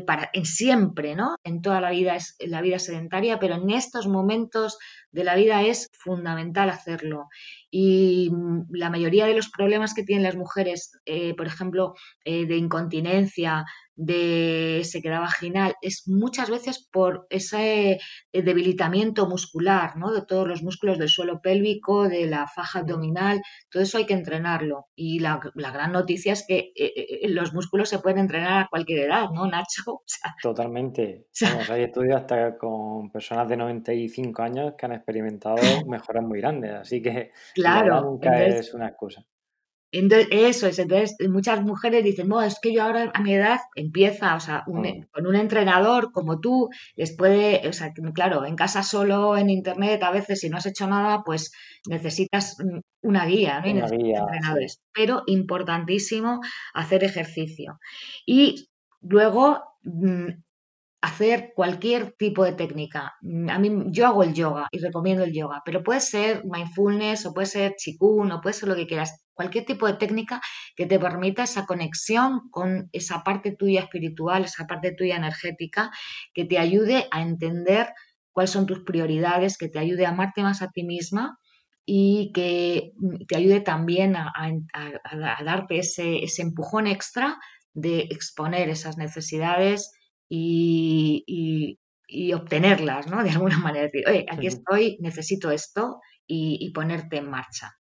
[0.05, 1.35] para en siempre, ¿no?
[1.41, 4.77] En toda la vida es la vida sedentaria, pero en estos momentos
[5.11, 7.27] de la vida es fundamental hacerlo.
[7.69, 10.91] Y mm, la mayoría de los problemas que tienen las mujeres,
[11.35, 11.93] por ejemplo,
[12.25, 13.65] de incontinencia,
[14.01, 17.99] de sequedad vaginal es muchas veces por ese
[18.31, 20.13] eh, debilitamiento muscular, ¿no?
[20.13, 24.13] De todos los músculos del suelo pélvico, de la faja abdominal, todo eso hay que
[24.13, 24.85] entrenarlo.
[24.95, 28.99] Y la, gran noticia es que eh, eh, los músculos se pueden entrenar a cualquier
[28.99, 30.01] edad, ¿no, Nacho?
[30.41, 31.25] Totalmente.
[31.69, 37.01] hay estudios hasta con personas de 95 años que han experimentado mejoras muy grandes, así
[37.01, 39.25] que claro, nunca es una excusa.
[39.91, 43.59] Entonces, eso es, entonces muchas mujeres dicen, no, es que yo ahora a mi edad
[43.75, 45.07] empieza, o sea, mm.
[45.11, 50.03] con un entrenador como tú, les puede, o sea, claro, en casa solo, en internet,
[50.03, 51.51] a veces si no has hecho nada, pues
[51.87, 52.57] necesitas
[53.01, 53.67] una guía, ¿no?
[53.67, 54.79] entrenadores.
[54.93, 56.39] Pero importantísimo
[56.75, 57.79] hacer ejercicio.
[58.27, 58.69] Y
[59.01, 60.27] luego mm,
[61.01, 63.13] hacer cualquier tipo de técnica.
[63.49, 67.33] A mí, yo hago el yoga y recomiendo el yoga, pero puede ser mindfulness o
[67.33, 70.41] puede ser chikun o puede ser lo que quieras cualquier tipo de técnica
[70.75, 75.91] que te permita esa conexión con esa parte tuya espiritual, esa parte tuya energética,
[76.33, 77.93] que te ayude a entender
[78.33, 81.39] cuáles son tus prioridades, que te ayude a amarte más a ti misma
[81.85, 82.91] y que
[83.29, 84.31] te ayude también a,
[85.45, 87.39] darte ese, empujón extra
[87.73, 89.93] de exponer esas necesidades
[90.29, 91.77] y,
[92.33, 93.23] obtenerlas, ¿no?
[93.23, 97.79] De alguna manera, decir, oye, aquí estoy, necesito esto y ponerte en marcha.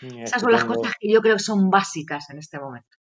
[0.00, 2.96] Mm, Esas son las cosas que yo creo que son básicas en este momento.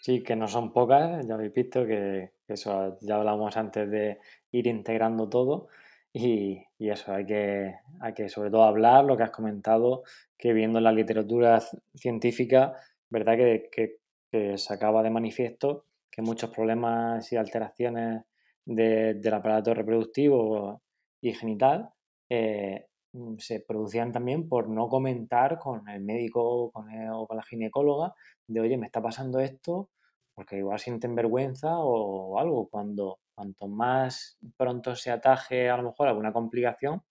[0.00, 4.18] Sí, que no son pocas, ya habéis visto que, eso ya hablamos antes de
[4.50, 5.68] ir integrando todo
[6.12, 10.02] y, eso, hay que, hay que sobre todo hablar, lo que has comentado,
[10.36, 11.62] que viendo la literatura
[11.94, 12.74] científica,
[13.08, 13.98] verdad que,
[14.56, 18.22] se acaba de manifiesto que muchos problemas y alteraciones
[18.64, 20.82] del aparato reproductivo
[21.20, 21.90] y genital
[22.28, 28.14] eh, Mm, se producían también por no comentar con el médico o con la ginecóloga
[28.46, 29.90] de, oye, me está pasando esto,
[30.34, 32.68] porque igual sienten vergüenza o algo.
[32.68, 37.02] Cuando cuanto más pronto se ataje a lo mejor alguna complicación,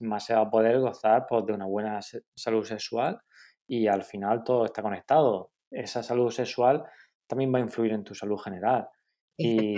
[0.00, 2.00] más se va a poder gozar pues, de una buena
[2.34, 3.20] salud sexual
[3.66, 5.52] y al final todo está conectado.
[5.70, 6.84] Esa salud sexual
[7.26, 8.88] también va a influir en tu salud general.
[9.36, 9.76] Y,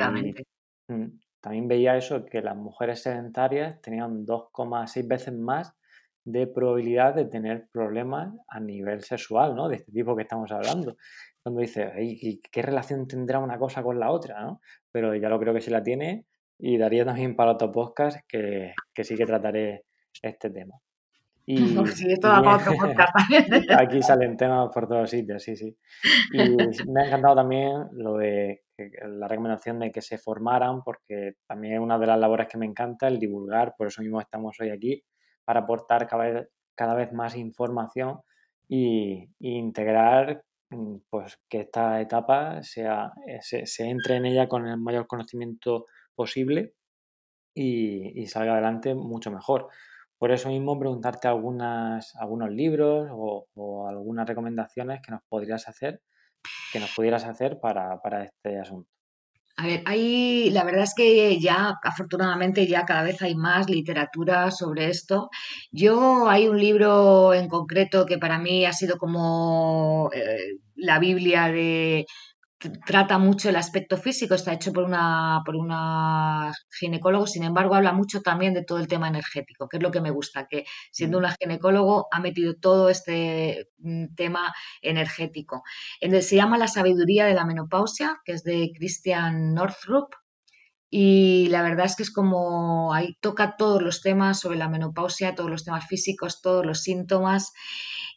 [0.88, 5.74] mm, también veía eso, que las mujeres sedentarias tenían 2,6 veces más
[6.24, 9.68] de probabilidad de tener problemas a nivel sexual, ¿no?
[9.68, 10.96] De este tipo que estamos hablando.
[11.42, 11.90] Cuando dice,
[12.52, 14.60] ¿qué relación tendrá una cosa con la otra, ¿no?
[14.90, 16.26] Pero ya lo creo que sí la tiene
[16.58, 19.84] y daría también para otro podcast que, que sí que trataré
[20.20, 20.74] este tema.
[21.50, 21.56] Y,
[21.96, 23.14] sí, esto da para otro podcast
[23.80, 25.74] Aquí salen temas por todos sitios, sí, sí.
[26.34, 26.56] Y
[26.90, 31.80] me ha encantado también lo de la recomendación de que se formaran, porque también es
[31.80, 35.02] una de las labores que me encanta, el divulgar, por eso mismo estamos hoy aquí,
[35.42, 38.20] para aportar cada vez, cada vez más información
[38.68, 44.76] y, integrar mm, pues que esta etapa sea, eh, se, entre en ella con el
[44.76, 46.74] mayor conocimiento posible
[47.54, 49.68] y, salga adelante mucho mejor.
[50.18, 56.00] Por eso mismo preguntarte algunas, algunos libros o, algunas recomendaciones que nos podrías hacer
[56.72, 58.88] que nos pudieras hacer para, este asunto.
[59.56, 64.52] A ver, hay, la verdad es que ya, afortunadamente, ya cada vez hay más literatura
[64.52, 65.30] sobre esto.
[65.72, 71.48] Yo hay un libro en concreto que para mí ha sido como eh, la Biblia
[71.48, 72.06] de
[72.86, 77.92] trata mucho el aspecto físico, está hecho por una, por una ginecólogo, sin embargo habla
[77.92, 81.18] mucho también de todo el tema energético, que es lo que me gusta, que siendo
[81.18, 84.52] una ginecólogo ha metido todo este mm, tema
[84.82, 85.62] energético.
[86.00, 90.14] Se llama La sabiduría de la menopausia, que es de Christian Northrup,
[90.90, 95.34] y la verdad es que es como ahí toca todos los temas sobre la menopausia,
[95.34, 97.52] todos los temas físicos, todos los síntomas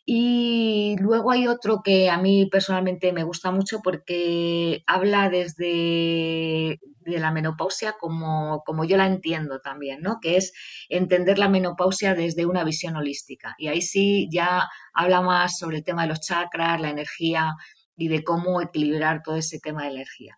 [0.05, 7.19] y luego hay otro que a mí personalmente me gusta mucho porque habla desde de
[7.19, 10.19] la menopausia como, como yo la entiendo también, ¿no?
[10.21, 10.53] Que es
[10.89, 13.55] entender la menopausia desde una visión holística.
[13.57, 17.53] Y ahí sí ya habla más sobre el tema de los chakras, la energía
[17.95, 20.37] y de cómo equilibrar todo ese tema de energía.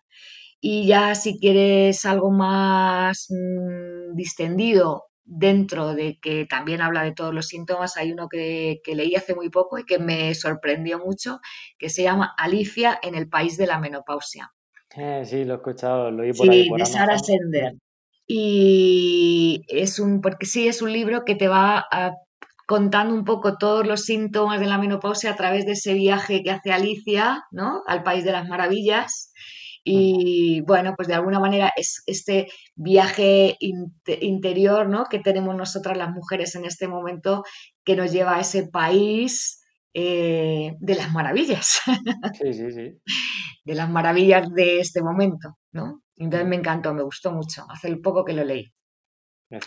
[0.66, 7.34] Y ya si quieres algo más mm, distendido, dentro de que también habla de todos
[7.34, 11.40] los síntomas, hay uno que, leí hace muy poco y que me sorprendió mucho,
[11.76, 14.54] que se llama Alicia en el país de la menopausia.
[14.96, 16.66] Eh, sí, lo he escuchado, lo oí por ahí.
[16.74, 17.74] de Sara Sender.
[18.26, 21.84] Y es un, porque sí, es un libro que te va
[22.66, 26.52] contando un poco todos los síntomas de la menopausia a través de ese viaje que
[26.52, 27.82] hace Alicia, ¿no?
[27.86, 29.30] Al país de las maravillas
[29.84, 35.04] y bueno, pues de alguna manera es este viaje interior ¿no?
[35.04, 37.44] que tenemos nosotras las mujeres en este momento
[37.84, 39.62] que nos lleva a ese país
[39.92, 41.80] eh, de las maravillas.
[42.40, 42.98] Sí, sí, sí.
[43.64, 46.02] De las maravillas de este momento, ¿no?
[46.16, 47.64] Entonces me encantó, me gustó mucho.
[47.68, 48.72] Hace poco que lo leí.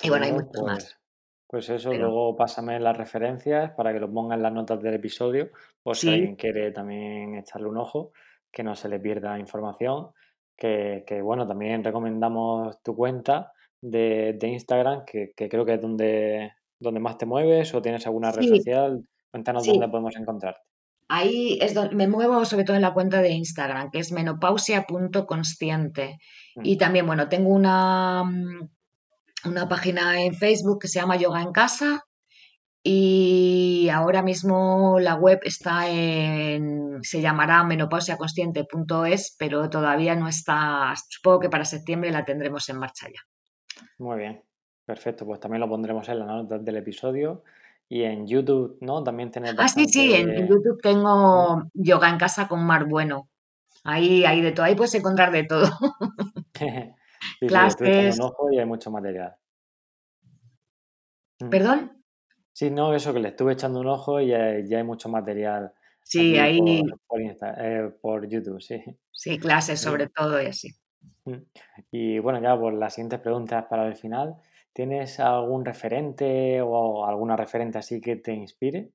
[0.03, 0.99] y bueno, hay muchos más.
[1.47, 4.95] Pues, pues eso, luego pásame las referencias para que lo pongan en las notas del
[4.95, 5.49] episodio,
[5.81, 8.11] por si alguien quiere también echarle un ojo
[8.57, 10.07] que no se le pierda información.
[10.57, 17.19] Que, bueno, también recomendamos tu cuenta de, Instagram, que, creo que es donde, donde más
[17.19, 19.05] te mueves o tienes alguna red social.
[19.29, 20.61] Cuéntanos dónde podemos encontrarte.
[21.07, 26.17] Ahí es donde me muevo sobre todo en la cuenta de Instagram, que es menopausia.consciente.
[26.55, 26.61] Mm.
[26.63, 28.23] Y también, bueno, tengo una,
[29.45, 32.06] una página en Facebook que se llama Yoga en Casa
[32.89, 41.41] y ahora mismo la web está en, se llamará menopausiaconsciente.es, pero todavía no está, supongo
[41.41, 43.19] que para septiembre la tendremos en marcha ya.
[43.97, 44.41] Muy bien,
[44.85, 47.43] perfecto, pues también lo pondremos en la nota del episodio
[47.89, 49.03] y en YouTube, ¿no?
[49.03, 53.27] También tener Ah, sí, sí, en YouTube tengo yoga en casa con Mar Bueno.
[53.83, 55.69] Ahí hay de todo, ahí puedes encontrar de todo.
[57.41, 58.17] Clases.
[58.17, 59.35] un ojo y hay mucho material.
[61.41, 61.49] Mm.
[61.49, 61.96] ¿Perdón?
[62.57, 64.47] Sí, no, eso que le estuve echando un ojo y ya,
[64.77, 65.71] hay mucho material.
[66.01, 66.59] Sí, ahí.
[66.59, 68.83] Eh, por, YouTube, sí.
[69.11, 70.71] Sí, clases sobre todo y así.
[71.25, 71.35] Mm.
[71.91, 74.37] Y bueno, ya por las siguientes preguntas para el final.
[74.73, 78.89] ¿Tienes algún referente o alguna referente así que te inspire?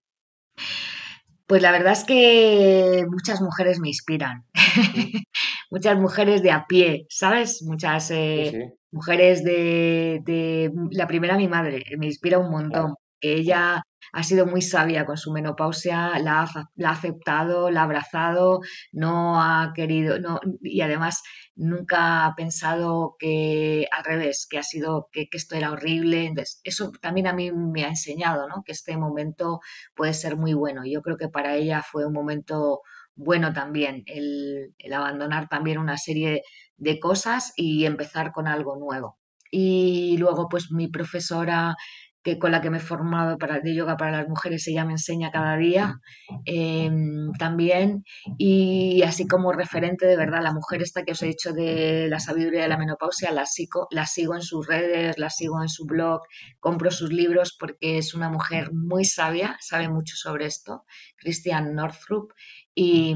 [1.46, 4.44] Pues la verdad es que muchas mujeres me inspiran.
[5.70, 7.62] muchas mujeres de a pie, ¿sabes?
[7.62, 14.46] Muchas eh, mujeres de, La primera, mi madre, me inspira un montón ella ha sido
[14.46, 18.60] muy sabia con su menopausia, la ha, aceptado, la ha abrazado,
[18.92, 21.22] no ha querido, no, y además
[21.54, 26.32] nunca ha pensado que al revés, que ha sido, que, esto era horrible.
[26.62, 28.62] Eso también a mí me ha enseñado, ¿no?
[28.64, 29.60] Que este momento
[29.94, 30.82] puede ser muy bueno.
[30.84, 32.80] Yo creo que para ella fue un momento
[33.14, 36.42] bueno también, el abandonar también una serie
[36.76, 39.18] de cosas y empezar con algo nuevo.
[39.50, 41.76] Y luego, pues mi profesora
[42.22, 44.92] que con la que me he formado para, de yoga para las mujeres, ella me
[44.92, 46.00] enseña cada día
[46.44, 48.04] em, también.
[48.38, 52.20] Y así como referente de verdad, la mujer esta que os he dicho de la
[52.20, 55.84] sabiduría de la menopausia, la sigo, la sigo en sus redes, la sigo en su
[55.84, 56.22] blog,
[56.60, 60.84] compro sus libros porque es una mujer muy sabia, sabe mucho sobre esto,
[61.16, 62.32] Christian Northrup,
[62.74, 63.14] y,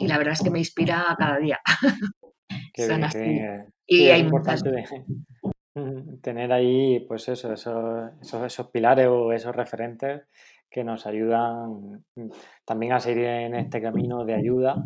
[0.00, 1.60] la verdad es que me inspira cada día.
[3.86, 4.62] y hay muchas
[6.22, 10.22] tener ahí, pues eso, esos, esos, pilares o esos referentes
[10.70, 12.28] que nos ayudan mm,
[12.64, 14.84] también a seguir en este camino de ayuda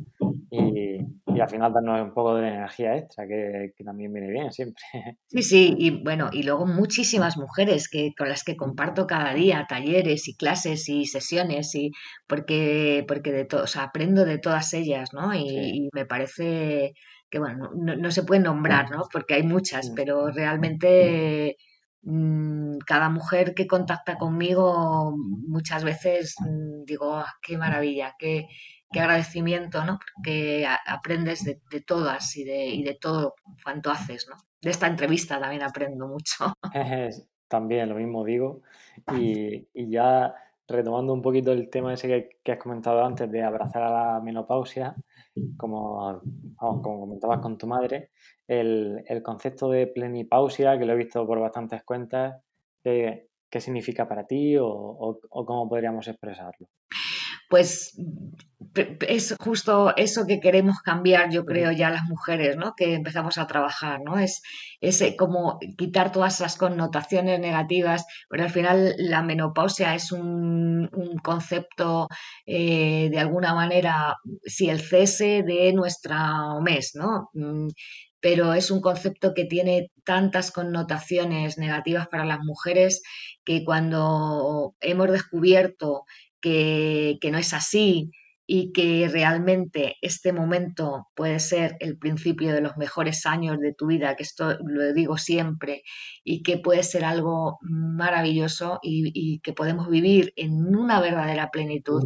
[0.51, 0.99] y,
[1.41, 4.83] al final darnos un poco de energía extra, que, también viene bien siempre.
[5.29, 9.67] Sí, sí, y bueno, y luego muchísimas mujeres que, con las que comparto cada día
[9.69, 11.93] talleres y clases y sesiones, y
[12.27, 15.33] porque, porque de todo, aprendo de todas ellas, ¿no?
[15.35, 16.95] y me parece
[17.31, 19.05] que bueno, no, se puede nombrar, ¿no?
[19.13, 21.57] Porque hay muchas, pero realmente
[22.03, 28.49] mm, cada mujer que contacta conmigo muchas veces mm, digo, ah, qué maravilla, qué,
[28.91, 29.99] qué, agradecimiento, ¿no?
[30.15, 34.37] Porque aprendes de, todas y de, y de todo cuanto haces, ¿no?
[34.61, 36.53] De esta entrevista también aprendo mucho.
[37.49, 38.63] También, lo mismo digo.
[39.13, 40.33] Y, y ya
[40.71, 44.95] retomando un poquito el tema ese que, has comentado antes de abrazar a la menopausia,
[45.57, 46.21] como,
[46.57, 48.11] como comentabas con tu madre,
[48.47, 52.43] el, concepto de plenipausia, que lo he visto por bastantes cuentas,
[52.83, 53.29] ¿qué,
[53.61, 56.69] significa para ti o cómo podríamos expresarlo?
[57.51, 57.95] Pues
[59.09, 62.75] es justo eso que queremos cambiar, yo creo, ya las mujeres, ¿no?
[62.77, 64.19] Que empezamos a trabajar, ¿no?
[64.19, 64.43] Es,
[64.81, 70.89] ese como quitar todas esas connotaciones negativas, pero al final la menopausia es un,
[71.25, 72.07] concepto,
[72.47, 77.31] eh, de alguna manera, si el cese de nuestra mes, ¿no?
[77.35, 77.69] Mm,
[78.21, 83.03] pero es un concepto que tiene tantas connotaciones negativas para las mujeres
[83.45, 86.05] que cuando hemos descubierto
[86.41, 88.11] que, no es así,
[88.47, 93.87] y que realmente este momento puede ser el principio de los mejores años de tu
[93.87, 95.83] vida, que esto lo digo siempre,
[96.25, 102.03] y que puede ser algo maravilloso y, que podemos vivir en una verdadera plenitud,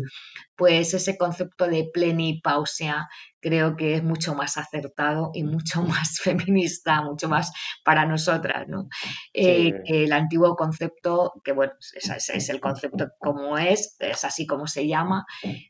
[0.57, 3.09] pues ese concepto de plenipausia
[3.45, 7.53] creo que es mucho más acertado y mucho más feminista, mucho más
[7.85, 8.89] para nosotras, ¿no?
[9.35, 14.67] Eh, el antiguo concepto, que bueno, ese es el concepto como es, es así como
[14.67, 15.27] se llama,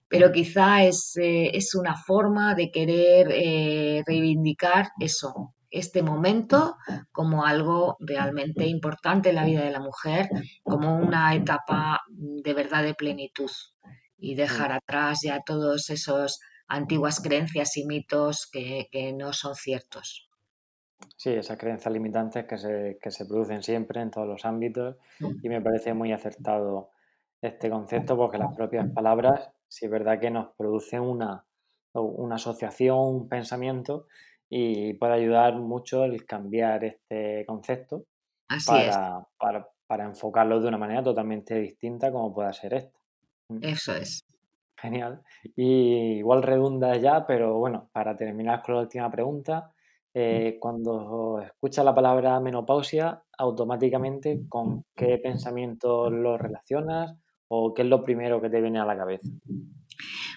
[0.09, 6.77] pero quizá es, eh, es una forma de querer eh, reivindicar eso, este momento
[7.11, 10.29] como algo realmente importante en la vida de la mujer,
[10.63, 13.51] como una etapa de verdad de plenitud
[14.25, 20.31] y dejar atrás ya todos esos antiguas creencias y mitos que, no son ciertos.
[21.19, 24.97] Sí, esas creencias limitantes que se, que se producen siempre en todos los ámbitos
[25.43, 26.91] y me parece muy acertado
[27.43, 31.45] este concepto porque las propias palabras, si es verdad que nos producen una,
[31.93, 34.07] una asociación, un pensamiento
[34.49, 38.07] y puede ayudar mucho el cambiar este concepto
[38.67, 43.04] para, para, para, enfocarlo de una manera totalmente distinta como pueda ser esta.
[43.49, 43.59] Mm.
[43.63, 44.25] Eso es.
[44.77, 45.23] Genial.
[45.57, 49.73] Y igual redunda ya, pero bueno, para terminar con la última pregunta,
[50.13, 57.17] eh, cuando escuchas la palabra menopausia, automáticamente con qué pensamiento lo relacionas
[57.49, 59.29] o qué es lo primero que te viene a la cabeza.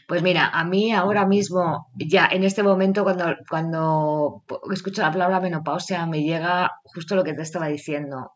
[0.07, 5.41] Pues mira, a mí ahora mismo, ya en este momento, cuando, cuando escucho la palabra
[5.41, 8.31] menopausia, me llega justo lo que te estaba diciendo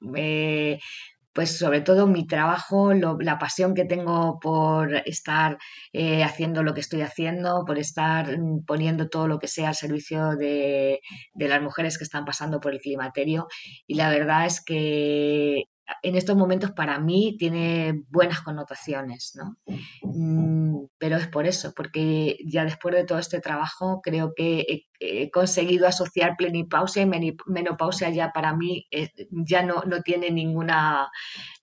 [1.34, 5.58] pues sobre todo mi trabajo, la pasión que tengo por estar
[5.94, 9.76] eh, haciendo lo que estoy haciendo, por estar mm, poniendo todo lo que sea al
[9.76, 11.00] servicio de,
[11.34, 13.48] de las mujeres que están pasando por el climaterio.
[13.88, 15.66] Y la verdad es que
[16.02, 19.58] en estos momentos para mí tiene buenas connotaciones, ¿no?
[20.04, 25.32] Mm, pero es por eso, porque ya después de todo este trabajo creo que he,
[25.32, 31.10] conseguido asociar plenipausia y menopausia ya para mí eh, ya no, no tiene ninguna,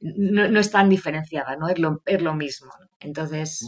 [0.00, 1.68] no, es tan diferenciada, ¿no?
[1.68, 2.72] Es lo, es lo mismo.
[2.98, 3.64] Entonces,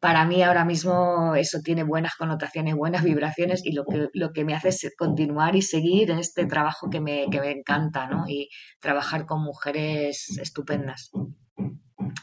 [0.00, 4.44] para mí ahora mismo eso tiene buenas connotaciones, buenas vibraciones y lo que, lo que
[4.44, 8.24] me hace es continuar y seguir en este trabajo que me, que me encanta, ¿no?
[8.28, 8.48] Y
[8.80, 11.10] trabajar con mujeres estupendas.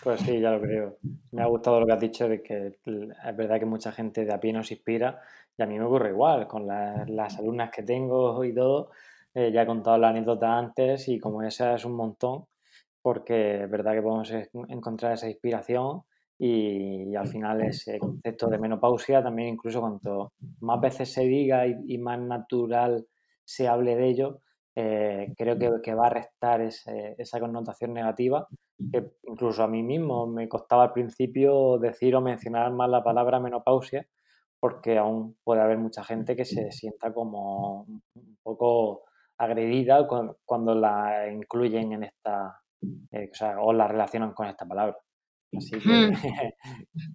[0.04, 0.98] Pues sí, ya lo creo.
[1.32, 4.34] Me ha gustado lo que has dicho de que es verdad que mucha gente de
[4.34, 5.22] a pie nos inspira
[5.58, 8.91] y a mí me ocurre igual con las alumnas que tengo y todo.
[9.34, 12.45] Eh, ya he contado la anécdota antes y como esa es un montón
[13.02, 14.32] porque es verdad que podemos
[14.70, 16.04] encontrar esa inspiración
[16.39, 21.97] y, al final ese concepto de menopausia también incluso cuanto más veces se diga y,
[21.97, 23.05] más natural
[23.45, 24.41] se hable de ello,
[24.76, 28.47] eh, creo que, va a restar esa connotación negativa
[28.91, 33.39] que incluso a mí mismo me costaba al principio decir o mencionar más la palabra
[33.39, 34.07] menopausia
[34.60, 39.03] porque aún puede haber mucha gente que se sienta como un poco
[39.38, 40.07] agredida
[40.45, 42.61] cuando, la incluyen en esta,
[43.11, 44.97] eh, o, sea, o la relacionan con esta palabra.
[45.57, 46.11] Así que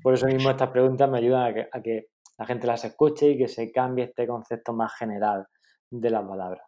[0.03, 2.07] por eso mismo estas preguntas me ayudan a que,
[2.39, 5.47] la gente las escuche y que se cambie este concepto más general
[5.91, 6.63] de la palabra.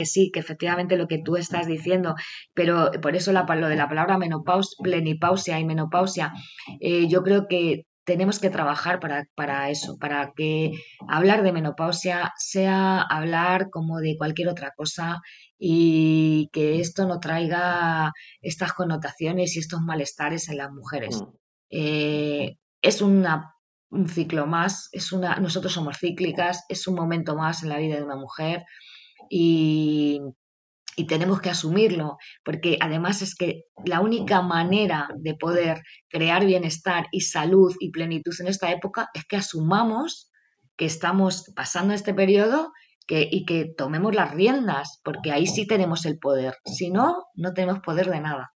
[0.00, 2.16] Sí, que efectivamente lo que tú estás diciendo,
[2.54, 6.32] pero por eso la, lo de la palabra menopausia, plenipausia y menopausia,
[6.80, 10.72] eh, yo creo que tenemos que trabajar para, para, eso, para que
[11.08, 15.20] hablar de menopausia sea hablar como de cualquier otra cosa
[15.58, 21.20] y que esto no traiga estas connotaciones y estos malestares en las mujeres.
[21.20, 21.26] Mm.
[21.70, 23.26] Eh, es un
[24.08, 28.02] ciclo más, es una, nosotros somos cíclicas, es un momento más en la vida de
[28.02, 28.64] una mujer
[29.30, 30.20] y,
[30.96, 37.06] y tenemos que asumirlo, porque además es que la única manera de poder crear bienestar
[37.12, 40.30] y salud y plenitud en esta época es que asumamos
[40.76, 42.72] que estamos pasando este periodo
[43.08, 46.54] y que tomemos las riendas, porque ahí sí tenemos el poder.
[46.64, 48.52] Si no, no tenemos poder de nada.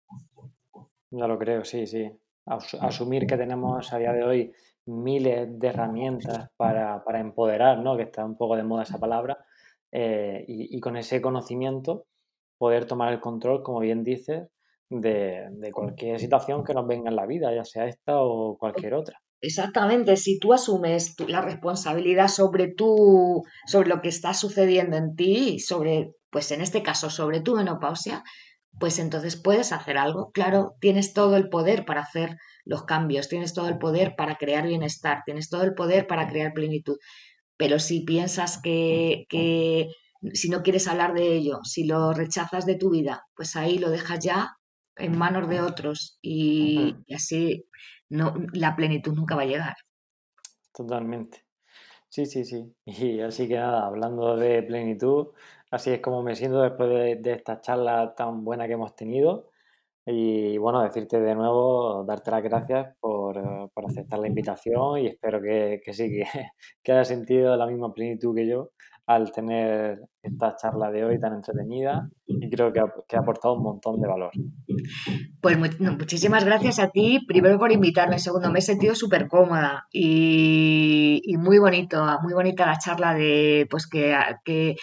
[1.10, 2.10] Ya lo creo, sí, sí.
[2.46, 4.52] asumir que tenemos a día de hoy
[4.86, 7.96] miles de herramientas para, empoderar, ¿no?
[7.96, 9.38] que está un poco de moda esa palabra,
[9.92, 12.06] eh, y, con ese conocimiento
[12.56, 14.48] poder tomar el control, como bien dices,
[14.88, 19.21] de, cualquier situación que nos venga en la vida, ya sea esta o cualquier otra.
[19.44, 25.58] Exactamente, si tú asumes la responsabilidad sobre tú, sobre lo que está sucediendo en ti,
[25.58, 28.22] sobre, pues en este caso, sobre tu menopausia,
[28.78, 30.30] pues entonces puedes hacer algo.
[30.30, 34.64] Claro, tienes todo el poder para hacer los cambios, tienes todo el poder para crear
[34.64, 36.96] bienestar, tienes todo el poder para crear plenitud.
[37.56, 39.88] Pero si piensas que, que
[40.34, 43.90] si no quieres hablar de ello, si lo rechazas de tu vida, pues ahí lo
[43.90, 44.52] dejas ya
[44.96, 47.64] en manos de otros y, así
[48.12, 49.74] no, la plenitud nunca va a llegar.
[50.72, 51.44] Totalmente.
[52.08, 52.74] Sí, sí, sí.
[52.86, 55.28] Y así que nada, hablando de plenitud,
[55.70, 56.90] así es como me siento después
[57.22, 59.50] de, esta charla tan buena que hemos tenido.
[60.06, 63.38] Y bueno, decirte de nuevo, darte las gracias por,
[63.86, 66.24] aceptar la invitación y espero que, sí, que,
[66.82, 68.70] que haya sentido la misma plenitud que yo
[69.06, 74.00] al tener esta charla de hoy tan entretenida y creo que ha, aportado un montón
[74.00, 74.30] de valor.
[75.40, 81.20] Pues muchísimas gracias a ti, primero por invitarme, segundo me he sentido súper cómoda y,
[81.38, 84.76] muy bonito, muy bonita la charla de pues que, que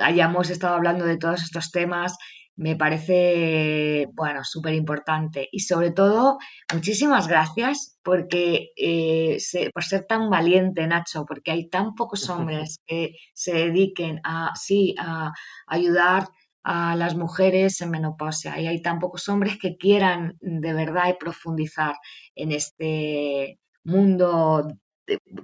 [0.00, 2.16] hayamos estado hablando de todos estos temas
[2.60, 5.48] me parece, bueno, súper importante.
[5.50, 6.36] Y sobre todo,
[6.74, 9.38] muchísimas gracias porque, eh,
[9.72, 14.94] por ser tan valiente, Nacho, porque hay tan pocos hombres que se dediquen a, sí,
[14.98, 15.32] a
[15.66, 16.28] ayudar
[16.62, 21.94] a las mujeres en menopausia y hay tan pocos hombres que quieran de verdad profundizar
[22.34, 24.68] en este mundo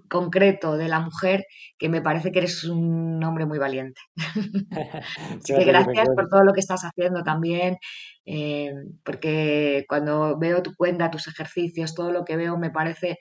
[0.09, 1.47] concreto de la mujer
[1.79, 4.01] que me parece que eres un hombre muy valiente.
[5.41, 7.79] Así que gracias por todo lo que estás haciendo también,
[8.25, 8.73] eh,
[9.05, 13.19] porque cuando veo tu cuenta, tus ejercicios, todo lo que veo me parece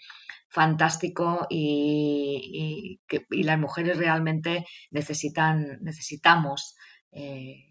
[0.49, 2.99] fantástico y,
[3.29, 6.75] las mujeres realmente necesitan, necesitamos
[7.11, 7.67] eh,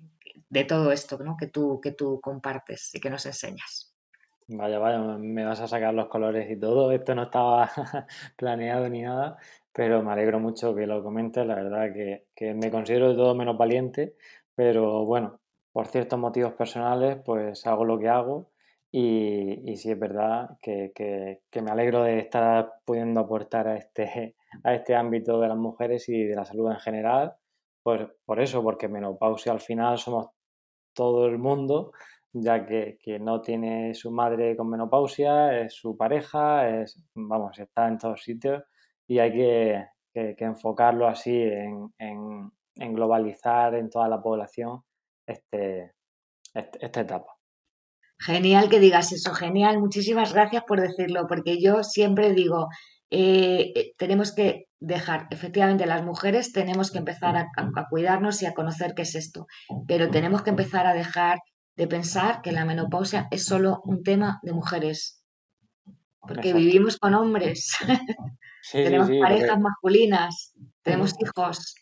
[0.49, 3.94] de todo esto que, tú, que tú compartes y que nos enseñas.
[4.47, 6.93] Vaya, vaya, me vas a sacar los colores y todo.
[6.93, 7.71] Esto no estaba
[8.37, 9.39] planeado ni nada,
[9.73, 11.47] pero me alegro mucho que lo comentes.
[11.47, 14.17] La verdad que, me considero de todo menos valiente,
[14.55, 15.41] pero bueno,
[15.73, 18.51] por ciertos motivos personales, pues hago lo que hago
[18.91, 20.93] y, y sí es verdad que,
[21.63, 26.23] me alegro de estar pudiendo aportar a este, a este ámbito de las mujeres y
[26.25, 27.35] de la salud en general.
[27.83, 30.29] Pues por eso, porque menopausia al final somos
[30.95, 31.93] todo el mundo
[32.35, 37.99] ya que, no tiene su madre con menopausia, es su pareja, es, vamos, está en
[37.99, 38.63] todos sitios
[39.07, 41.43] y hay que, enfocarlo así
[41.99, 44.83] en, globalizar en toda la población
[45.27, 45.93] este,
[46.55, 47.33] este, esta etapa.
[48.19, 49.81] Genial que digas eso, genial.
[49.81, 52.69] Muchísimas gracias por decirlo, porque yo siempre digo,
[53.11, 57.49] eh, eh, tenemos que dejar, efectivamente, las mujeres tenemos que empezar a,
[57.89, 59.47] cuidarnos y a conocer qué es esto,
[59.87, 61.39] pero tenemos que empezar a dejar
[61.77, 65.23] de pensar que la menopausia es solo un tema de mujeres.
[66.21, 67.77] Porque vivimos con hombres,
[68.73, 71.75] tenemos parejas masculinas, tenemos hijos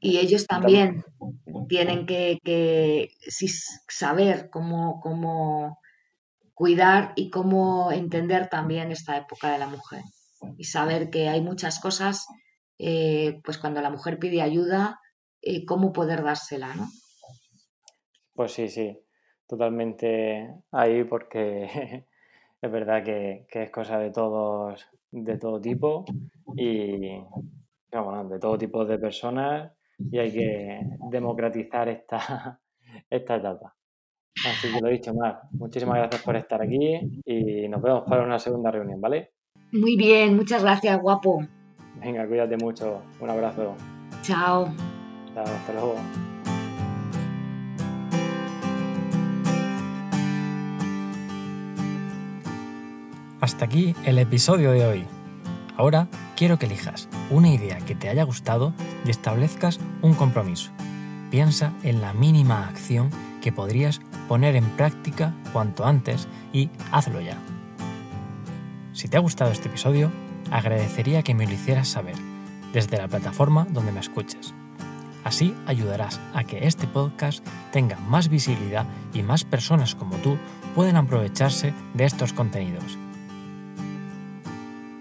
[0.00, 1.04] y ellos también
[1.68, 3.10] tienen que,
[3.88, 5.80] saber cómo, cómo
[6.54, 10.02] cuidar y cómo entender también esta época de la mujer.
[10.56, 12.26] Y saber que hay muchas cosas,
[12.78, 15.00] eh, pues cuando la mujer pide ayuda,
[15.42, 16.88] eh, cómo poder dársela, ¿no?
[18.34, 19.03] Pues sí, sí
[19.54, 21.64] totalmente ahí porque
[22.60, 26.04] es verdad que, es cosa de todos, de todo tipo
[26.56, 27.20] y
[27.90, 29.72] de todo tipo de personas
[30.10, 32.60] y hay que democratizar esta,
[33.10, 33.76] esta etapa.
[34.44, 35.36] Así que lo he dicho, más.
[35.52, 39.34] Muchísimas gracias por estar aquí y nos vemos para una segunda reunión, ¿vale?
[39.72, 41.46] Muy bien, muchas gracias, guapo.
[42.00, 43.02] Venga, cuídate mucho.
[43.20, 43.76] Un abrazo.
[44.22, 44.74] Chao.
[45.32, 45.94] Chao, hasta luego.
[53.44, 55.04] Hasta aquí el episodio de hoy.
[55.76, 58.72] Ahora quiero que elijas una idea que te haya gustado
[59.04, 60.70] y establezcas un compromiso.
[61.30, 63.10] Piensa en la mínima acción
[63.42, 67.36] que podrías poner en práctica cuanto antes y hazlo ya.
[68.94, 70.10] Si te ha gustado este episodio,
[70.50, 72.16] agradecería que me lo hicieras saber
[72.72, 74.54] desde la plataforma donde me escuches.
[75.22, 80.38] Así ayudarás a que este podcast tenga más visibilidad y más personas como tú
[80.74, 82.96] pueden aprovecharse de estos contenidos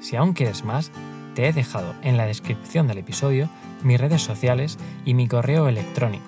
[0.04, 0.92] si aún quieres más,
[1.34, 3.50] te he dejado en la descripción del episodio
[3.84, 6.26] mis redes sociales y mi correo electrónico,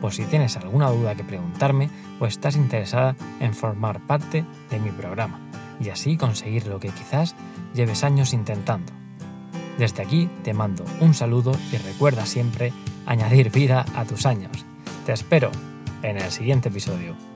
[0.00, 4.90] por si tienes alguna duda que preguntarme o estás interesada en formar parte de mi
[4.90, 5.40] programa
[5.78, 7.34] y así conseguir lo que quizás
[7.74, 8.92] lleves años intentando.
[9.78, 12.72] Desde aquí te mando un saludo y recuerda siempre
[13.06, 14.64] añadir vida a tus años.
[15.06, 15.50] Te espero
[16.02, 17.31] en el siguiente episodio.